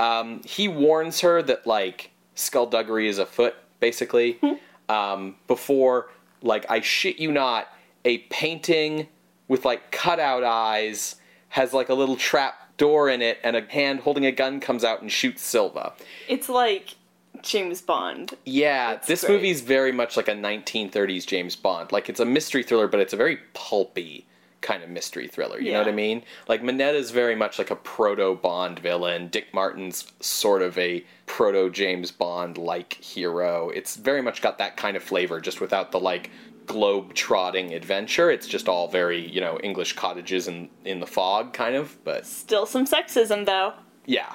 [0.00, 4.40] Um, he warns her that like skullduggery is afoot basically.
[4.88, 6.08] Um, before
[6.42, 7.68] like i shit you not
[8.04, 9.08] a painting
[9.48, 11.16] with like cutout eyes
[11.48, 14.84] has like a little trap door in it and a hand holding a gun comes
[14.84, 15.92] out and shoots silva.
[16.28, 16.96] It's like
[17.42, 18.34] James Bond.
[18.44, 19.36] yeah That's this great.
[19.36, 21.92] movie's very much like a 1930s james bond.
[21.92, 24.26] Like it's a mystery thriller but it's a very pulpy
[24.64, 27.76] kind of mystery thriller you know what i mean like Minetta's very much like a
[27.76, 34.22] proto bond villain dick martin's sort of a proto james bond like hero it's very
[34.22, 36.30] much got that kind of flavor just without the like
[36.66, 41.52] globe trotting adventure it's just all very you know english cottages in in the fog
[41.52, 43.74] kind of but Still some sexism, though.
[44.06, 44.34] yeah.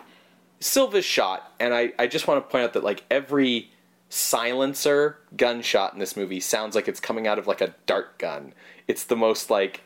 [0.61, 3.71] Silva's shot, and I, I just want to point out that like every
[4.09, 8.53] silencer gunshot in this movie sounds like it's coming out of like a dart gun.
[8.87, 9.81] It's the most like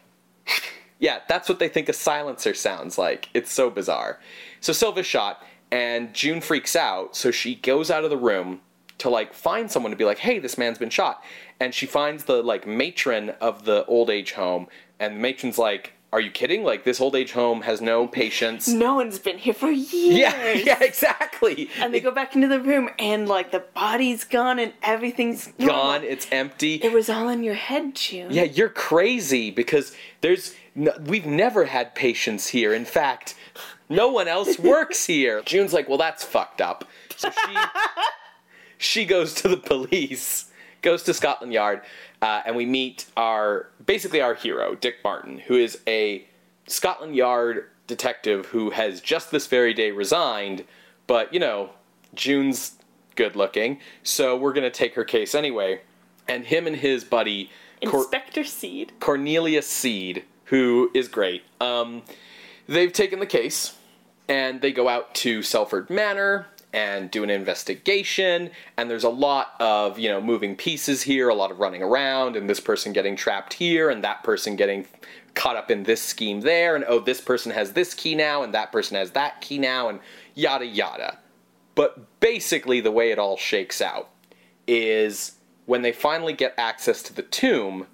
[0.99, 3.29] Yeah, that's what they think a silencer sounds like.
[3.33, 4.19] It's so bizarre.
[4.61, 8.61] So Silva's shot, and June freaks out, so she goes out of the room
[8.99, 11.21] to like find someone to be like, hey, this man's been shot.
[11.59, 14.67] And she finds the like matron of the old age home,
[14.99, 16.63] and the matron's like, are you kidding?
[16.63, 18.67] Like this old age home has no patients.
[18.67, 19.91] No one's been here for years.
[19.91, 21.71] Yeah, yeah, exactly.
[21.79, 26.03] And they go back into the room, and like the body's gone, and everything's gone.
[26.03, 26.75] It's empty.
[26.75, 28.31] It was all in your head, June.
[28.31, 32.75] Yeah, you're crazy because there's no, we've never had patients here.
[32.75, 33.33] In fact,
[33.89, 35.41] no one else works here.
[35.45, 36.87] June's like, well, that's fucked up.
[37.15, 37.57] So she
[38.77, 40.51] she goes to the police,
[40.83, 41.81] goes to Scotland Yard,
[42.21, 46.27] uh, and we meet our basically our hero, Dick Martin, who is a
[46.67, 50.63] Scotland Yard detective who has just this very day resigned.
[51.07, 51.71] But you know,
[52.13, 52.73] June's
[53.15, 55.81] good looking, so we're gonna take her case anyway.
[56.27, 57.49] And him and his buddy
[57.85, 61.43] Cor- Inspector Seed, Cornelius Seed, who is great.
[61.59, 62.03] Um,
[62.67, 63.75] they've taken the case
[64.27, 69.53] and they go out to Selford Manor and do an investigation and there's a lot
[69.59, 73.15] of you know moving pieces here a lot of running around and this person getting
[73.15, 74.85] trapped here and that person getting
[75.35, 78.53] caught up in this scheme there and oh this person has this key now and
[78.53, 79.99] that person has that key now and
[80.35, 81.19] yada yada.
[81.75, 84.09] But basically the way it all shakes out
[84.67, 85.33] is
[85.65, 87.87] when they finally get access to the tomb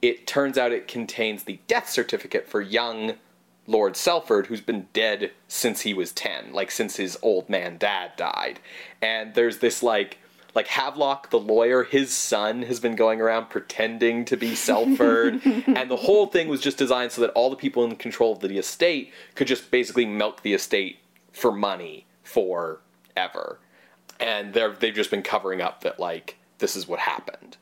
[0.00, 3.14] it turns out it contains the death certificate for young
[3.66, 8.12] Lord Selford, who's been dead since he was 10, like since his old man dad
[8.16, 8.60] died.
[9.00, 10.18] And there's this like
[10.54, 15.90] like Havelock the lawyer, his son has been going around pretending to be Selford, and
[15.90, 18.58] the whole thing was just designed so that all the people in control of the
[18.58, 20.98] estate could just basically milk the estate
[21.32, 23.58] for money forever.
[24.20, 27.56] And they're they've just been covering up that like this is what happened.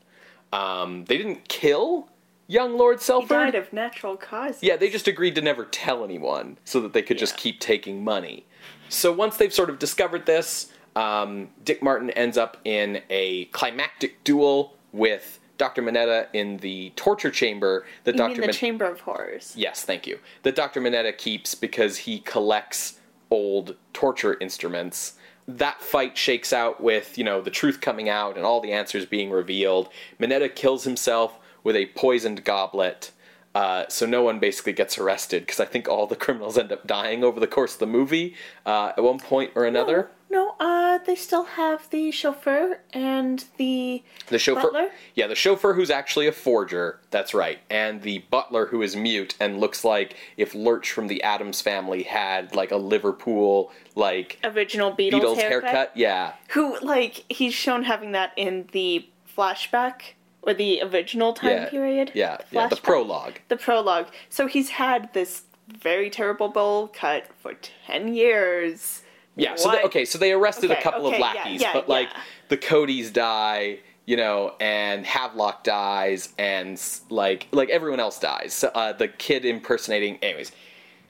[0.51, 2.09] Um, they didn't kill
[2.51, 3.21] young Lord Selford.
[3.21, 4.61] He died of natural causes.
[4.61, 8.03] Yeah, they just agreed to never tell anyone so that they could just keep taking
[8.03, 8.45] money.
[8.89, 14.23] So once they've sort of discovered this, um, Dick Martin ends up in a climactic
[14.25, 15.81] duel with Dr.
[15.81, 18.29] Minetta in the torture chamber that You Dr.
[18.29, 19.53] mean the Min- Chamber of Horrors.
[19.55, 20.19] Yes, thank you.
[20.43, 20.81] That Dr.
[20.81, 22.99] Minetta keeps because he collects
[23.29, 25.13] old torture instruments.
[25.47, 29.05] That fight shakes out with, you know, the truth coming out and all the answers
[29.05, 29.89] being revealed.
[30.19, 33.11] Minetta kills himself with a poisoned goblet.
[33.53, 36.87] Uh, so no one basically gets arrested because I think all the criminals end up
[36.87, 38.33] dying over the course of the movie
[38.65, 40.09] uh, at one point or another.
[40.29, 44.89] No, uh, they still have the chauffeur and the The chauffeur, Butler?
[45.13, 47.01] yeah, the chauffeur who's actually a forger.
[47.09, 51.21] That's right, and the butler who is mute and looks like if Lurch from the
[51.21, 55.69] Addams Family had like a Liverpool like original Beatles, Beatles haircut.
[55.69, 55.97] haircut.
[55.97, 59.05] Yeah, Who, like, he's shown having that in the
[59.37, 60.13] flashback
[60.43, 62.11] or the original time yeah, period.
[62.13, 63.35] Yeah, yeah, the prologue.
[63.49, 64.07] The prologue.
[64.29, 67.53] So he's had this very terrible bowl cut for
[67.87, 69.03] 10 years.
[69.35, 69.55] Yeah.
[69.55, 72.21] So they, okay, so they arrested a couple okay, of lackeys, yeah, but like yeah.
[72.49, 78.53] the Codys die, you know, and Havelock dies, and like like everyone else dies.
[78.53, 80.51] So, uh, the kid impersonating, anyways.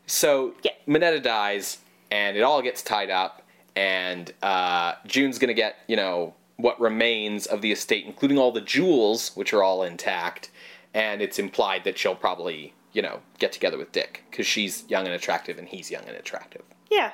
[0.05, 0.71] So Yeah.
[0.85, 1.79] Minetta dies,
[2.11, 3.41] and it all gets tied up,
[3.75, 8.61] and uh, June's gonna get you know what remains of the estate, including all the
[8.61, 10.51] jewels, which are all intact,
[10.93, 15.05] and it's implied that she'll probably you know get together with Dick because she's young
[15.05, 16.63] and attractive, and he's young and attractive.
[16.89, 17.11] Yeah.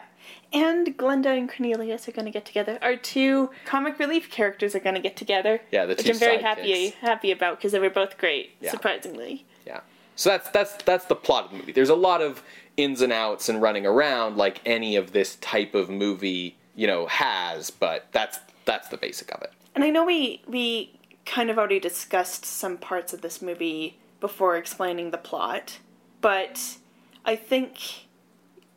[0.54, 2.80] And Glenda and Cornelius are going to get together.
[2.82, 5.60] Our two comic relief characters are going to get together.
[5.72, 6.42] Yeah, the which two I'm very sidekicks.
[6.42, 8.72] happy happy about because they were both great, Yeah.
[8.72, 9.46] surprisingly.
[9.66, 9.82] Yeah.
[10.16, 11.72] So that's that's that's the plot of the movie.
[11.74, 12.44] There's a lot of
[12.78, 17.08] ins and outs and running around like any of this type of movie, you know,
[17.08, 19.52] has, but that's that's the basic of it.
[19.74, 24.56] And I know we we kind of already discussed some parts of this movie before
[24.58, 25.80] explaining the plot,
[26.22, 26.78] but
[27.26, 27.80] I think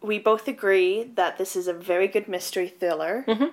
[0.00, 3.24] we both agree that this is a very good mystery thriller.
[3.28, 3.46] Mm-hmm.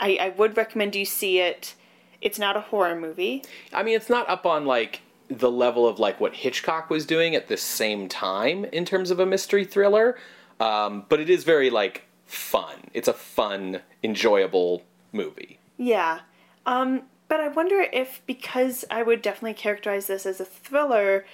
[0.00, 1.74] I, I would recommend you see it.
[2.20, 3.44] It's not a horror movie.
[3.72, 7.34] I mean, it's not up on like the level of like what Hitchcock was doing
[7.34, 10.18] at the same time in terms of a mystery thriller,
[10.60, 12.76] um, but it is very like fun.
[12.92, 15.57] It's a fun, enjoyable movie.
[15.78, 16.20] Yeah.
[16.66, 21.24] Um, but I wonder if because I would definitely characterize this as a thriller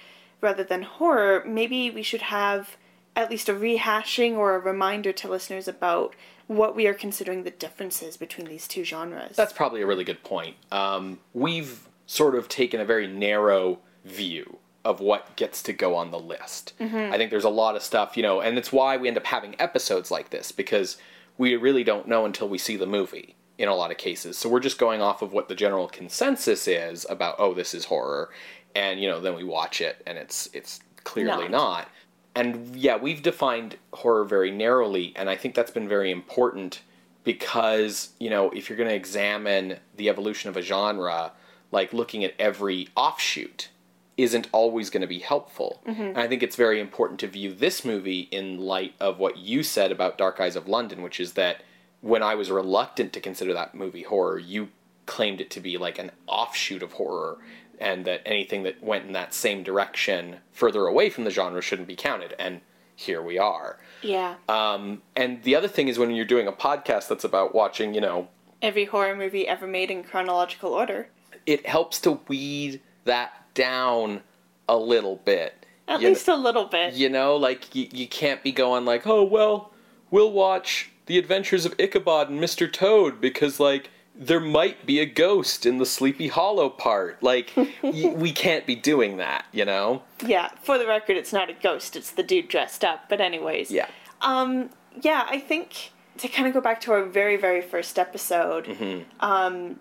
[0.40, 2.76] rather than horror, maybe we should have
[3.16, 6.14] at least a rehashing or a reminder to listeners about
[6.46, 9.36] what we are considering the differences between these two genres.
[9.36, 10.56] That's probably a really good point.
[10.70, 16.10] Um, we've sort of taken a very narrow view of what gets to go on
[16.10, 16.74] the list.
[17.12, 19.24] I think there's a lot of stuff, you know, and it's why we end up
[19.24, 20.98] having episodes like this because
[21.38, 24.36] we really don't know until we see the movie in a lot of cases.
[24.36, 27.86] So we're just going off of what the general consensus is about, oh, this is
[27.86, 28.30] horror,
[28.74, 31.50] and you know, then we watch it and it's it's clearly Not.
[31.50, 31.88] not.
[32.36, 36.82] And yeah, we've defined horror very narrowly, and I think that's been very important
[37.22, 41.32] because, you know, if you're going to examine the evolution of a genre,
[41.70, 43.68] like looking at every offshoot,
[44.16, 45.80] isn't always going to be helpful.
[45.86, 46.02] Mm-hmm.
[46.02, 49.62] And I think it's very important to view this movie in light of what you
[49.62, 51.62] said about Dark Eyes of London, which is that
[52.04, 54.68] when I was reluctant to consider that movie horror, you
[55.06, 57.38] claimed it to be like an offshoot of horror
[57.80, 61.88] and that anything that went in that same direction further away from the genre shouldn't
[61.88, 62.34] be counted.
[62.38, 62.60] And
[62.94, 63.78] here we are.
[64.02, 64.34] Yeah.
[64.50, 68.00] Um, and the other thing is when you're doing a podcast that's about watching, you
[68.02, 68.28] know,
[68.60, 71.08] Every horror movie ever made in chronological order.
[71.46, 74.20] it helps to weed that down
[74.68, 75.66] a little bit.
[75.88, 76.94] At You least a little bit.
[76.94, 79.72] You know, like you, you can't be going like, oh well,
[80.10, 82.70] we'll watch The Adventures of Ichabod and Mr.
[82.72, 87.22] Toad because like there might be a ghost in the Sleepy Hollow part.
[87.22, 87.66] Like y-
[88.16, 90.02] we can't be doing that, you know?
[90.24, 93.08] Yeah, for the record, it's not a ghost, it's the dude dressed up.
[93.08, 93.70] But, anyways.
[93.70, 93.88] Yeah.
[94.22, 94.70] Um,
[95.02, 99.80] yeah, I think to kind of go back to our very, very first episode, um,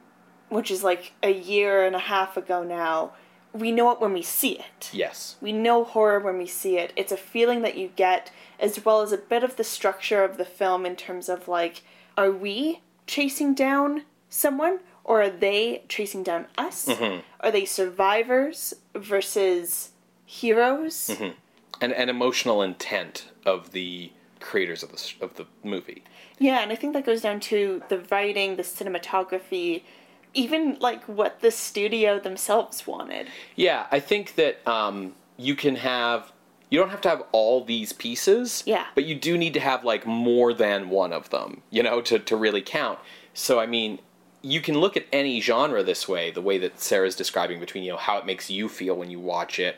[0.50, 3.14] which is like a year and a half ago now,
[3.54, 4.90] we know it when we see it.
[4.92, 5.36] Yes.
[5.40, 6.92] We know horror when we see it.
[6.96, 10.38] It's a feeling that you get, as well as a bit of the structure of
[10.38, 11.84] the film in terms of like,
[12.18, 14.80] are we chasing down someone?
[15.06, 16.86] Or are they chasing down us?
[16.86, 17.20] Mm-hmm.
[17.42, 19.92] Are they survivors versus
[20.26, 21.10] heroes?
[21.12, 21.38] Mm-hmm.
[21.82, 26.04] And and emotional intent of the creators of the of the movie.
[26.40, 29.84] Yeah, and I think that goes down to the writing, the cinematography,
[30.34, 33.28] even like what the studio themselves wanted.
[33.56, 36.32] Yeah, I think that um, you can have.
[36.70, 38.64] You don't have to have all these pieces.
[38.66, 38.88] Yeah.
[38.96, 42.18] But you do need to have like more than one of them, you know, to,
[42.18, 42.98] to really count.
[43.36, 44.00] So I mean,
[44.42, 47.92] you can look at any genre this way, the way that Sarah's describing between, you
[47.92, 49.78] know, how it makes you feel when you watch it,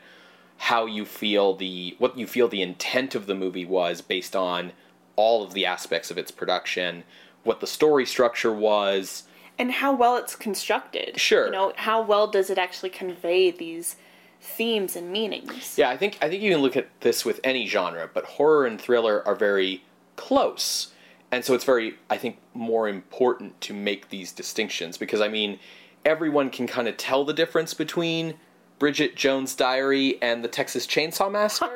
[0.58, 4.72] how you feel the what you feel the intent of the movie was based on
[5.18, 7.04] all of the aspects of its production,
[7.44, 9.24] what the story structure was.
[9.58, 11.20] And how well it's constructed.
[11.20, 11.46] Sure.
[11.46, 13.96] You know, how well does it actually convey these
[14.42, 15.76] themes and meanings?
[15.78, 18.66] Yeah, I think I think you can look at this with any genre, but horror
[18.66, 19.84] and thriller are very
[20.18, 20.92] close.
[21.32, 25.60] And so it's very I think more important to make these distinctions because I mean
[26.06, 28.36] everyone can kind of tell the difference between
[28.78, 31.74] Bridget Jones' Diary and the Texas Chainsaw Massacre,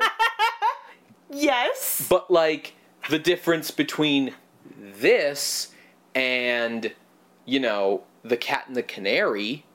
[1.31, 2.05] Yes.
[2.09, 2.73] but like
[3.09, 4.33] the difference between
[4.77, 5.71] this
[6.13, 6.91] and
[7.49, 9.65] you know, The Cat and the Canary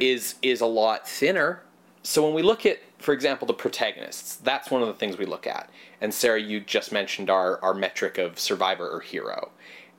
[0.00, 1.62] is is a lot thinner.
[2.02, 5.26] So when we look at, for example, the protagonists, that's one of the things we
[5.26, 5.68] look at.
[6.00, 9.50] And Sarah, you just mentioned our, our metric of survivor or hero.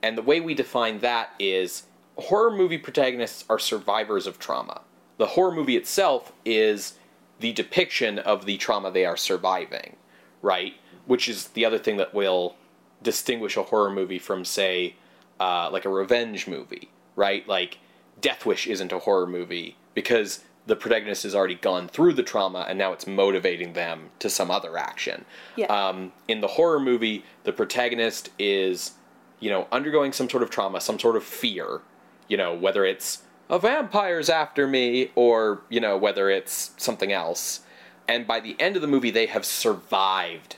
[0.01, 1.84] And the way we define that is
[2.18, 4.82] horror movie protagonists are survivors of trauma.
[5.18, 6.97] The horror movie itself is
[7.39, 9.97] the depiction of the trauma they are surviving,
[10.41, 10.74] right?
[11.05, 12.55] Which is the other thing that will
[13.03, 14.95] distinguish a horror movie from, say,
[15.39, 16.89] uh, like a revenge movie,
[17.20, 17.47] right?
[17.47, 17.78] Like
[18.20, 22.65] Death Wish isn't a horror movie because the protagonist has already gone through the trauma
[22.67, 25.26] and now it's motivating them to some other action.
[25.55, 25.65] Yeah.
[25.65, 28.93] Um, in the horror movie, the protagonist is,
[29.39, 31.82] you know, undergoing some sort of trauma, some sort of fear,
[32.30, 37.61] you know, whether it's a vampire's after me or, you know, whether it's something else.
[38.07, 40.55] And by the end of the movie, they have survived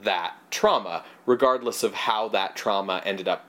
[0.00, 3.44] that trauma, regardless of how that trauma ended up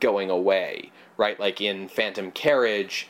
[0.00, 1.38] going away, right?
[1.38, 3.08] Like in Phantom Carriage,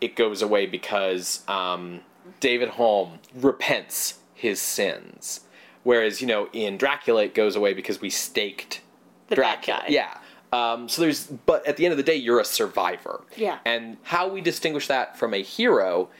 [0.00, 2.00] it goes away because um,
[2.40, 5.40] David Holm repents his sins.
[5.84, 8.80] Whereas, you know, in Dracula, it goes away because we staked
[9.28, 9.86] The bad guy.
[9.88, 10.18] Yeah.
[10.52, 13.24] Um, so there's, but at the end of the day, you're a survivor.
[13.36, 13.58] Yeah.
[13.64, 16.10] And how we distinguish that from a hero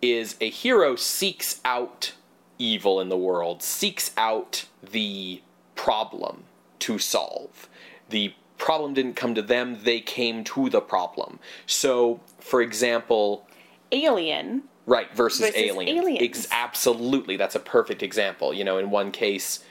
[0.00, 2.14] is a hero seeks out
[2.58, 5.42] evil in the world, seeks out the
[5.74, 6.44] problem
[6.80, 7.68] to solve.
[8.08, 11.40] The problem didn't come to them, they came to the problem.
[11.66, 13.46] So, for example,
[13.90, 14.62] Alien.
[14.86, 16.18] Right, versus, Versus aliens.
[16.20, 18.52] Ex- absolutely, that's a perfect example.
[18.52, 19.64] You know, in one case,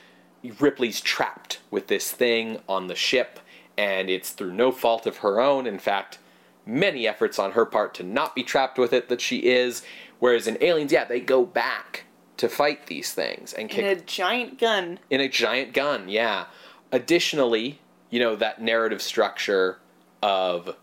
[0.59, 3.39] Ripley's trapped with this thing on the ship,
[3.77, 5.67] and it's through no fault of her own.
[5.67, 6.19] In fact,
[6.65, 9.83] many efforts on her part to not be trapped with it that she is.
[10.19, 12.05] Whereas in Aliens, yeah, they go back
[12.37, 14.99] to fight these things and kick In a giant gun.
[15.09, 16.45] in a giant gun, yeah.
[16.93, 17.80] Additionally,
[18.12, 19.80] you know, that narrative structure
[20.22, 20.76] of,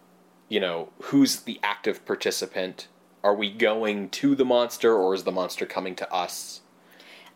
[0.48, 2.88] you know, who's the active participant?
[3.22, 6.62] Are we going to the monster or is the monster coming to us?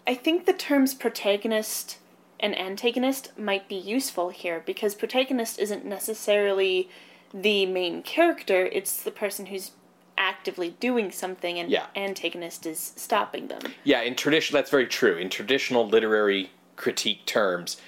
[0.07, 1.99] I think the terms protagonist
[2.41, 6.89] and antagonist might be useful here because protagonist isn't necessarily
[7.33, 9.71] the main character, it's the person who's
[10.19, 11.87] actively doing something, and Yeah.
[11.97, 13.61] antagonist is stopping them.
[13.85, 15.17] Yeah, in tradition, that's very true.
[15.17, 17.81] In traditional literary critique terms,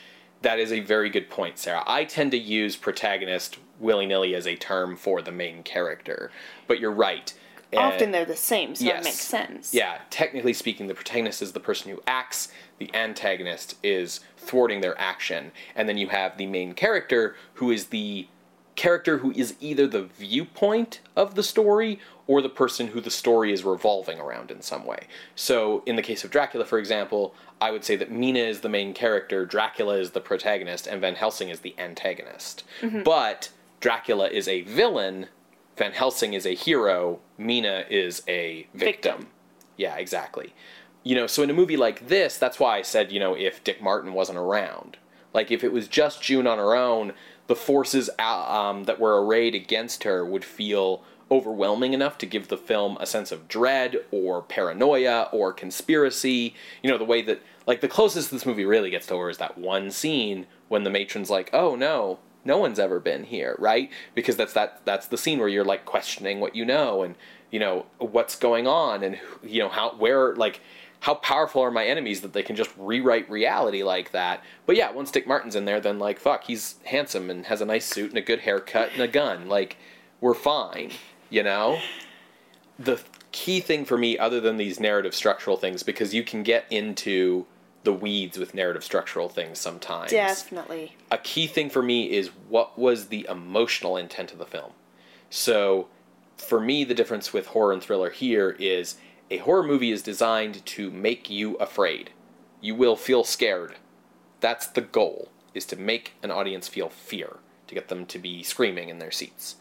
[0.45, 1.83] that is a very good point, Sarah.
[1.87, 6.31] I tend to use protagonist willy nilly as a term for the main character,
[6.69, 7.35] but you're right.
[7.73, 9.01] And- Often they're the same, so Yes.
[9.01, 9.75] it makes sense.
[9.75, 14.99] yeah, technically speaking, the protagonist is the person who acts, the antagonist is thwarting their
[15.01, 18.29] action, and then you have the main character who is the
[18.77, 23.53] character who is either the viewpoint of the story or the person who the story
[23.53, 25.07] is revolving around in some way.
[25.37, 28.69] So, in the case of Dracula, for example, I would say that Mina is the
[28.69, 32.65] main character, Dracula is the protagonist, and Van Helsing is the antagonist.
[32.81, 33.03] Mm-hmm.
[33.03, 33.51] But
[33.81, 35.27] Dracula is a villain,
[35.77, 39.19] Van Helsing is a hero, Mina is a victim.
[39.19, 39.27] Victim.
[39.77, 40.55] Yeah, exactly.
[41.03, 43.63] You know, so in a movie like this, that's why I said, you know, if
[43.63, 44.97] Dick Martin wasn't around,
[45.35, 47.13] like if it was just June on her own,
[47.47, 52.49] the forces uh, um, that were arrayed against her would feel overwhelming enough to give
[52.49, 56.55] the film a sense of dread or paranoia or conspiracy.
[56.83, 59.39] You know, the way that, like, the closest this movie really gets to horror is
[59.39, 63.91] that one scene when the matron's like, oh no, no one's ever been here, right?
[64.15, 67.15] Because that's that that's the scene where you're like questioning what you know and
[67.51, 70.61] you know what's going on and you know how where like
[71.05, 74.43] how powerful are my enemies that they can just rewrite reality like that.
[74.65, 77.67] But yeah, once Dick Martin's in there, then like fuck, he's handsome and has a
[77.67, 79.47] nice suit and a good haircut and a gun.
[79.47, 79.77] Like
[80.23, 80.93] we're fine,
[81.29, 81.79] you know.
[82.79, 83.03] The
[83.33, 87.45] key thing for me, other than these narrative structural things, because you can get into
[87.83, 90.97] the weeds with narrative structural things sometimes Definitely.
[91.11, 94.73] a key thing for me is what was the emotional intent of the film.
[95.29, 95.89] So,
[96.39, 98.97] for me, the difference with horror and thriller here is
[99.31, 102.11] a horror movie is designed to make you afraid.
[102.61, 103.77] You will feel scared.
[104.41, 108.43] That's the goal, is to make an audience feel fear, to get them to be
[108.43, 109.57] screaming in their seats.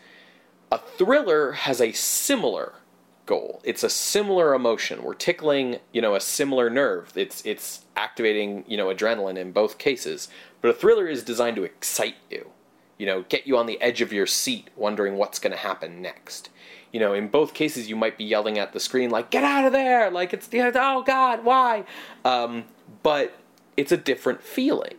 [0.71, 2.73] A thriller has a similar
[3.25, 3.61] goal.
[3.63, 5.03] It's a similar emotion.
[5.03, 7.13] We're tickling, you know, a similar nerve.
[7.15, 10.27] It's it's activating, you know, adrenaline in both cases.
[10.61, 12.49] But a thriller is designed to excite you.
[12.97, 16.01] You know, get you on the edge of your seat wondering what's going to happen
[16.01, 16.49] next.
[16.93, 19.65] You know, in both cases you might be yelling at the screen like get out
[19.65, 21.83] of there, like it's the oh god, why?
[22.23, 22.65] Um,
[23.01, 23.37] but
[23.75, 24.93] it's a different feeling.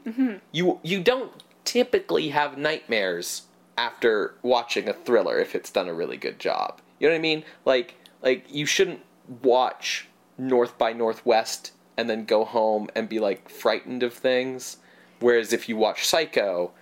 [0.52, 1.32] You you don't
[1.64, 3.42] typically have nightmares
[3.78, 6.80] after watching a thriller if it's done a really good job.
[6.98, 7.44] You know what I mean?
[7.64, 9.00] Like like you shouldn't
[9.42, 14.78] watch North by Northwest and then go home and be like frightened of things.
[15.20, 16.72] Whereas if you watch Psycho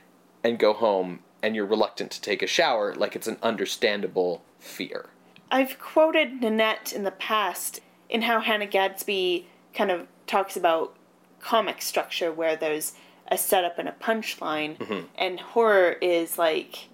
[0.43, 5.07] and go home and you're reluctant to take a shower, like it's an understandable fear.
[5.51, 10.97] I've quoted Nanette in the past in how Hannah Gadsby kind of talks about
[11.41, 12.93] comic structure where there's
[13.29, 15.07] a setup and a punchline, Mm-hmm.
[15.17, 16.89] and horror is like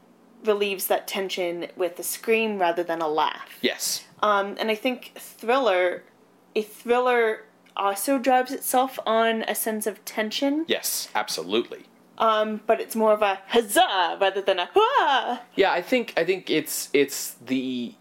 [0.45, 3.49] relieves that tension with a scream rather than a laugh.
[3.61, 4.05] Yes.
[4.23, 6.05] Um, and I think thriller,
[6.55, 7.45] a thriller
[7.77, 11.87] also drives itself on a sense of tension, Yes, absolutely.
[12.19, 15.41] Um, but it's more of a huzzah rather than a hua.
[15.55, 17.95] Yeah, I think I think it's it's the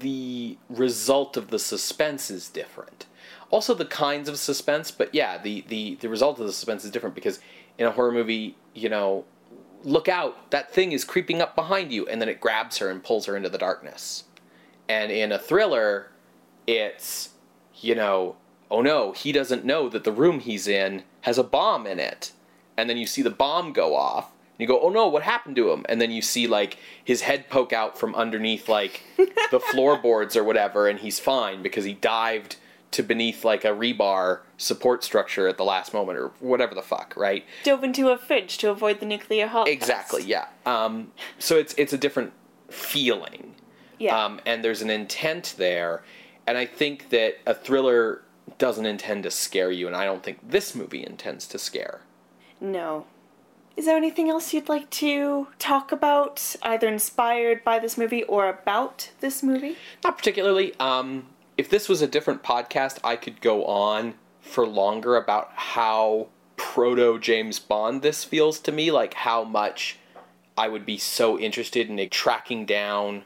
[0.00, 3.06] the result of the suspense is different.
[3.50, 6.90] Also the kinds of suspense, but yeah, the the the result of the suspense is
[6.90, 7.38] different because
[7.78, 9.24] in a horror movie, you know,
[9.84, 13.02] look out, that thing is creeping up behind you and then it grabs her and
[13.02, 14.24] pulls her into the darkness.
[14.88, 16.10] And in a thriller,
[16.66, 17.30] it's
[17.76, 18.36] you know,
[18.70, 22.32] oh no, he doesn't know that the room he's in has a bomb in it.
[22.76, 25.56] And then you see the bomb go off, and you go, oh no, what happened
[25.56, 25.84] to him?
[25.88, 29.02] And then you see like his head poke out from underneath like
[29.50, 32.56] the floorboards or whatever, and he's fine because he dived
[32.92, 37.14] to beneath like a rebar support structure at the last moment or whatever the fuck,
[37.16, 37.44] right?
[37.64, 39.72] Dove into a fridge to avoid the nuclear holocaust.
[39.72, 40.46] Exactly, yeah.
[40.66, 42.32] Um, so it's it's a different
[42.68, 43.54] feeling.
[43.98, 44.24] Yeah.
[44.24, 46.02] Um, and there's an intent there.
[46.46, 48.22] And I think that a thriller
[48.58, 52.00] doesn't intend to scare you, and I don't think this movie intends to scare.
[52.62, 53.06] No.
[53.76, 58.48] Is there anything else you'd like to talk about, either inspired by this movie or
[58.48, 59.76] about this movie?
[60.04, 60.74] Not particularly.
[60.78, 61.26] Um,
[61.58, 67.18] if this was a different podcast, I could go on for longer about how proto
[67.18, 69.98] James Bond this feels to me, like how much
[70.56, 73.24] I would be so interested in tracking down.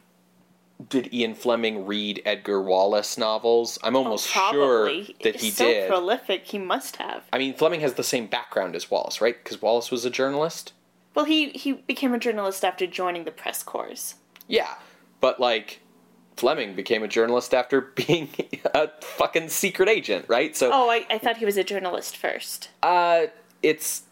[0.88, 3.78] Did Ian Fleming read Edgar Wallace novels?
[3.82, 5.16] I'm almost sure Probably.
[5.22, 5.88] that he so did.
[5.88, 7.24] prolific, he must have.
[7.32, 9.42] I mean, Fleming has the same background as Wallace, right?
[9.42, 10.74] Because Wallace was a journalist.
[11.14, 14.14] Well, he, he became a journalist after joining the press corps.
[14.48, 14.74] Yeah,
[15.20, 15.80] but like
[16.36, 18.28] Fleming became a journalist after being
[18.74, 20.54] a fucking secret agent, right?
[20.54, 22.68] So Oh, I, I thought he was a journalist first.
[22.82, 23.26] Uh,
[23.62, 24.02] it's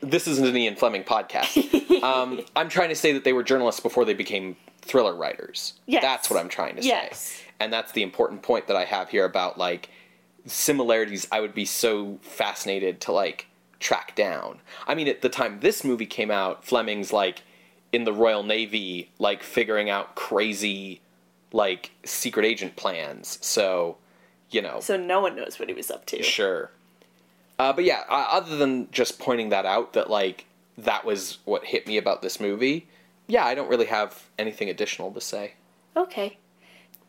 [0.00, 2.02] this isn't an Ian Fleming podcast.
[2.02, 4.56] um, I'm trying to say that they were journalists before they became
[4.88, 5.74] thriller writers.
[5.86, 6.02] Yes.
[6.02, 7.18] That's what I'm trying to Yes.
[7.20, 7.44] say.
[7.60, 9.90] And that's the important point that I have here about like
[10.46, 13.46] similarities I would be so fascinated to like
[13.80, 14.60] track down.
[14.86, 17.42] I mean at the time this movie came out, Fleming's like
[17.92, 21.00] in the Royal Navy like figuring out crazy
[21.52, 23.38] like secret agent plans.
[23.40, 23.96] So,
[24.50, 26.22] you know, So no one knows what he was up to.
[26.22, 26.70] Sure.
[27.58, 31.64] Uh, but yeah, uh, other than just pointing that out, that like that was what
[31.64, 32.86] hit me about this movie.
[33.28, 35.52] Yeah, I don't really have anything additional to say.
[35.96, 36.38] Okay.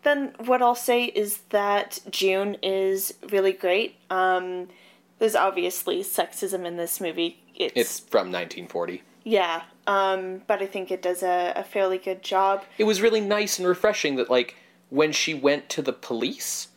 [0.03, 3.95] Then what I'll say is that June is really great.
[4.09, 4.69] Um,
[5.17, 7.39] there's obviously sexism in this movie.
[7.55, 9.03] It's, It's from 1940.
[9.25, 12.63] yeah, um, but I think it does a, a fairly good job.
[12.77, 14.55] It was really nice and refreshing that like
[14.89, 16.69] when she went to the police,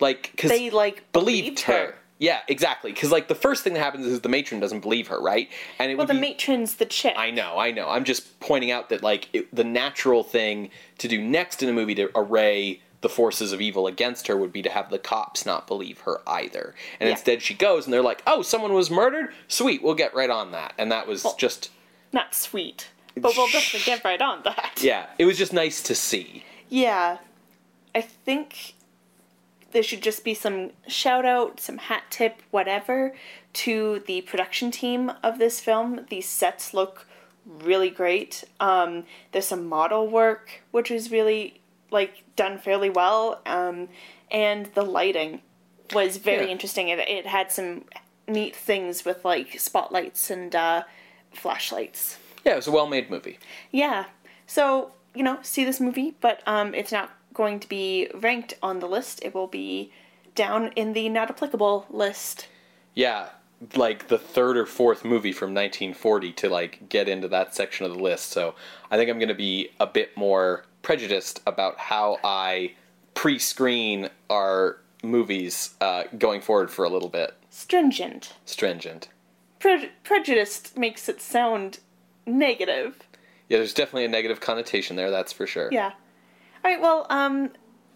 [0.00, 1.94] like because They like believed her.
[2.18, 2.92] Yeah, exactly.
[2.92, 5.50] Because like the first thing that happens is the matron doesn't believe her, right?
[5.78, 7.14] And it Well, the be, matron's the chick.
[7.16, 7.88] I know, I know.
[7.90, 11.72] I'm just pointing out that like it, the natural thing to do next in a
[11.74, 15.44] movie to array the forces of evil against her would be to have the cops
[15.44, 16.74] not believe her either.
[16.98, 17.12] And Yeah.
[17.12, 19.34] instead she goes and they're like, "Oh, someone was murdered?
[19.46, 21.70] Sweet, we'll get right on that." And that was just
[22.12, 24.80] Not sweet, but we'll definitely get right on that.
[24.82, 26.44] yeah, it was just nice to see.
[26.70, 27.18] Yeah.
[27.94, 28.72] I think
[29.76, 33.14] there should just be some shout out, some hat tip, whatever,
[33.52, 36.06] to the production team of this film.
[36.08, 37.06] These sets look
[37.44, 38.42] really great.
[38.58, 41.60] Um, there's some model work, which is really
[41.90, 43.42] like done fairly well.
[43.44, 43.90] Um,
[44.30, 45.42] and the lighting
[45.92, 46.52] was very Yeah.
[46.52, 46.88] interesting.
[46.88, 47.84] It, it had some
[48.26, 50.84] neat things with like spotlights and uh,
[51.34, 52.16] flashlights.
[52.46, 53.38] Yeah, it was a well-made movie.
[53.70, 54.06] Yeah.
[54.46, 58.80] So, you know, see this movie, but um, it's not going to be ranked on
[58.80, 59.22] the list.
[59.22, 59.92] It will be
[60.34, 62.48] down in the not applicable list.
[62.94, 63.28] Yeah,
[63.74, 67.92] like the third or fourth movie from 1940 to like get into that section of
[67.92, 68.30] the list.
[68.30, 68.54] So
[68.90, 72.72] I think I'm going to be a bit more prejudiced about how I
[73.12, 77.34] pre-screen our movies uh, going forward for a little bit.
[77.50, 78.32] Stringent.
[78.46, 79.08] Stringent.
[79.58, 81.80] Pre- prejudiced makes it sound
[82.24, 83.00] negative.
[83.48, 85.10] Yeah, there's definitely a negative connotation there.
[85.10, 85.68] That's for sure.
[85.70, 85.92] Yeah.
[86.66, 86.82] All right.
[86.82, 87.50] Well, um,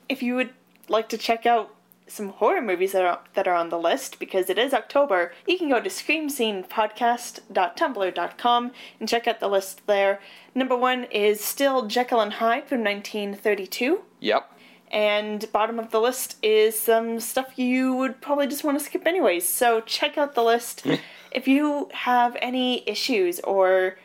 [0.09, 0.51] if you would
[0.87, 1.75] like to check out
[2.07, 5.59] some horror movies that are that are on the list because it is October, you
[5.59, 10.21] can go to screamscenepodcast.tumblr.com and check out the list there.
[10.55, 14.03] Number one is still Jekyll and Hyde from 1932.
[14.21, 14.53] Yep.
[14.93, 19.05] And bottom of the list is some stuff you would probably just want to skip
[19.05, 19.49] anyways.
[19.49, 20.87] So check out the list.
[21.33, 23.97] if you have any issues or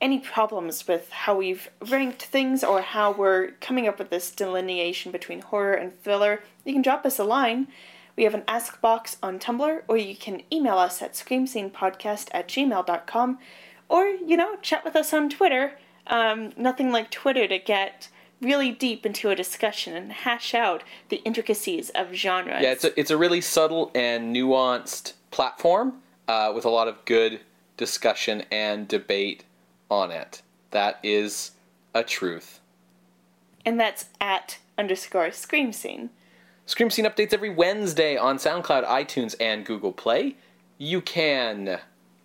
[0.00, 5.10] any problems with how we've ranked things or how we're coming up with this delineation
[5.10, 7.68] between horror and thriller, you can drop us a line.
[8.16, 12.48] We have an ask box on Tumblr, or you can email us at screamscenepodcast at
[12.48, 13.38] gmail.com,
[13.88, 15.72] or, you know, chat with us on Twitter.
[16.06, 18.08] Um, nothing like Twitter to get
[18.40, 22.62] really deep into a discussion and hash out the intricacies of genres.
[22.62, 25.94] Yeah, it's a, it's a really subtle and nuanced platform
[26.28, 27.40] uh, with a lot of good
[27.76, 29.44] discussion and debate
[29.90, 30.42] on it.
[30.70, 31.52] That is
[31.94, 32.60] a truth.
[33.64, 36.10] and that's at underscore scream scene.
[36.66, 40.36] Scream Scene updates every Wednesday on SoundCloud, iTunes, and Google Play.
[40.76, 41.78] You can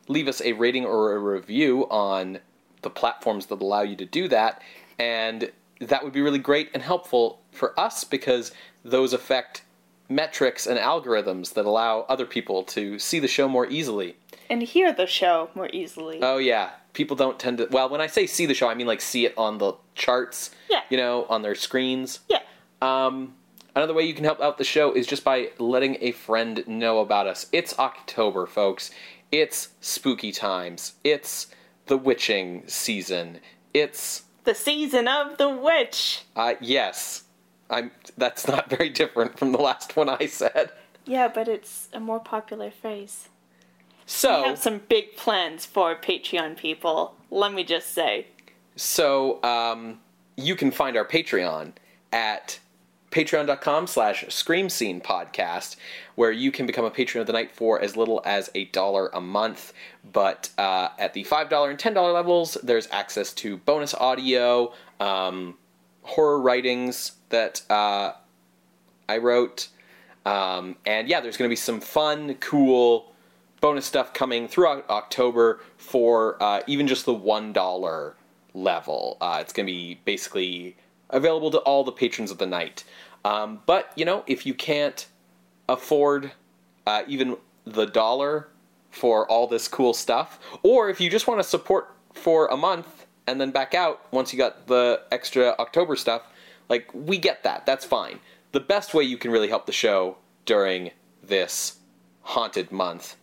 [0.07, 2.39] leave us a rating or a review on
[2.81, 4.61] the platforms that allow you to do that,
[4.99, 5.49] and
[5.79, 8.51] that would be really great and helpful for us because
[8.83, 9.63] those affect
[10.09, 14.15] metrics and algorithms that allow other people to see the show more easily.
[14.53, 16.19] And hear the show more easily.
[16.21, 17.67] Oh yeah, people don't tend to.
[17.71, 20.51] Well, when I say see the show, I mean like see it on the charts.
[20.69, 20.81] Yeah.
[20.91, 22.19] You know, on their screens.
[22.29, 22.39] yeah.
[22.81, 23.33] Um,
[23.75, 26.99] another way you can help out the show is just by letting a friend know
[26.99, 27.47] about us.
[27.51, 28.91] It's October, folks.
[29.31, 30.93] It's spooky times.
[31.03, 31.47] It's
[31.87, 33.39] the witching season.
[33.73, 36.25] It's The season of the witch.
[36.35, 37.23] uh yes.
[37.71, 40.71] I'm that's not very different from the last one I said.
[41.05, 43.29] Yeah, but it's a more popular phrase.
[44.43, 47.15] We have some big plans for Patreon people.
[47.31, 48.27] Let me just say.
[48.75, 49.99] So um,
[50.37, 51.73] you can find our Patreon
[52.11, 52.59] at
[53.13, 55.75] patreon.com slash scream scene podcast
[56.15, 59.09] where you can become a patron of the night for as little as a dollar
[59.13, 59.71] a month
[60.11, 65.55] but uh, at the $5 and $10 levels there's access to bonus audio um,
[66.01, 68.13] horror writings that uh,
[69.07, 69.67] i wrote
[70.25, 73.12] um, and yeah there's going to be some fun cool
[73.63, 78.13] bonus stuff coming throughout October for uh, even just the one dollar
[78.53, 79.15] level.
[79.21, 80.75] Uh, it's going to be basically
[81.11, 82.83] available to all the patrons of the night.
[83.23, 85.07] Um, but you know, if you can't
[85.69, 86.33] afford
[86.85, 88.49] uh, even the dollar
[88.91, 93.07] for all this cool stuff, or if you just want to support for a month
[93.27, 96.23] and then back out once you got the extra October stuff,
[96.67, 97.65] like we get that.
[97.65, 98.19] That's fine.
[98.51, 100.91] The best way you can really help the show during
[101.23, 101.77] this
[102.23, 103.15] haunted month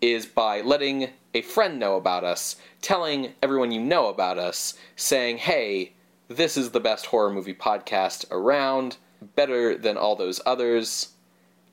[0.00, 5.38] is by letting a friend know about us, telling everyone you know about us, saying,
[5.38, 5.92] hey,
[6.28, 8.98] This is the best horror movie podcast around,
[9.34, 11.08] better than all those others.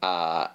[0.01, 0.47] Uh,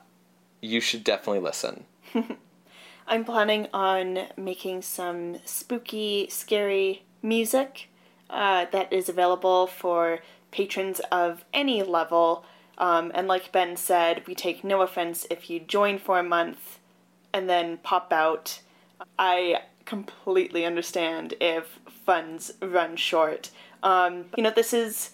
[0.61, 1.85] you should definitely listen.
[3.07, 7.91] I'm planning on making some spooky, scary music
[8.29, 10.19] uh, that is available for
[10.51, 12.45] patrons of any level.
[12.79, 16.81] Um, and like Ben said, we take no offense if you join for a month
[17.33, 18.61] and then pop out.
[19.19, 23.51] I completely understand if funds run short.
[23.83, 25.11] Um, you know, this is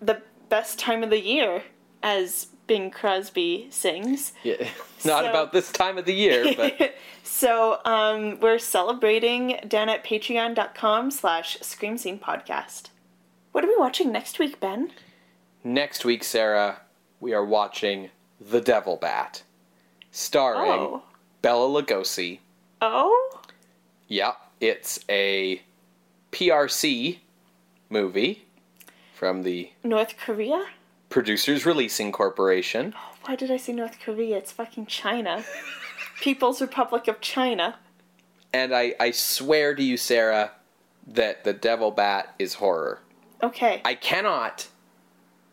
[0.00, 1.62] the best time of the year,
[2.02, 4.32] as Bing Crosby sings.
[4.42, 4.68] Yeah,
[5.04, 10.04] not So- about this time of the year, but So um, we're celebrating down at
[10.04, 12.88] patreon.com slash scream scene podcast.
[13.52, 14.92] What are we watching next week, Ben?
[15.64, 16.80] next week, Sarah,
[17.20, 18.10] we are watching
[18.40, 19.42] The Devil Bat,
[20.10, 21.02] starring Oh.
[21.42, 22.38] Bela Lugosi.
[22.80, 23.40] Oh?
[24.08, 25.60] Yeah, it's a
[26.30, 27.18] PRC
[27.90, 28.44] movie
[29.14, 30.66] from the North Korea?
[31.10, 32.94] Producers Releasing Corporation.
[33.24, 34.38] Why did I say North Korea?
[34.38, 35.44] It's fucking China.
[36.20, 37.76] People's Republic of China.
[38.52, 40.52] And I, I swear to you, Sarah,
[41.06, 43.00] that The Devil Bat is horror.
[43.42, 44.68] Okay, I cannot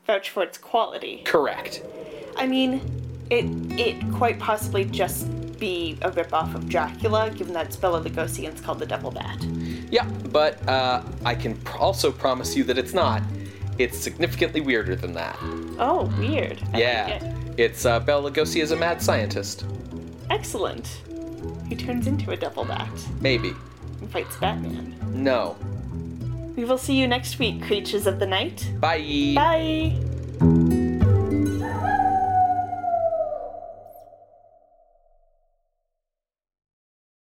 [0.06, 1.22] vouch for its quality.
[1.26, 1.82] correct.
[2.38, 2.82] I mean,
[3.32, 3.46] it
[3.80, 5.26] it quite possibly just
[5.60, 9.44] be a ripoff of Dracula, given that Bela Lugosi and it's called the Devil Bat.
[9.92, 13.22] Yeah, but uh, I can pr- also promise you that it's not.
[13.78, 15.38] It's significantly weirder than that.
[15.80, 16.62] Oh, weird.
[16.74, 17.22] I Yeah, like
[17.58, 17.60] it.
[17.60, 19.66] it's uh, Bela Lugosi as a mad scientist.
[20.30, 21.02] Excellent.
[21.68, 22.90] He turns into a Devil Bat
[23.22, 23.54] Maybe.
[24.02, 24.96] and fights Batman.
[25.14, 25.56] No.
[26.56, 28.70] We will see you next week, creatures of the night.
[28.80, 29.34] Bye.
[29.36, 29.94] Bye!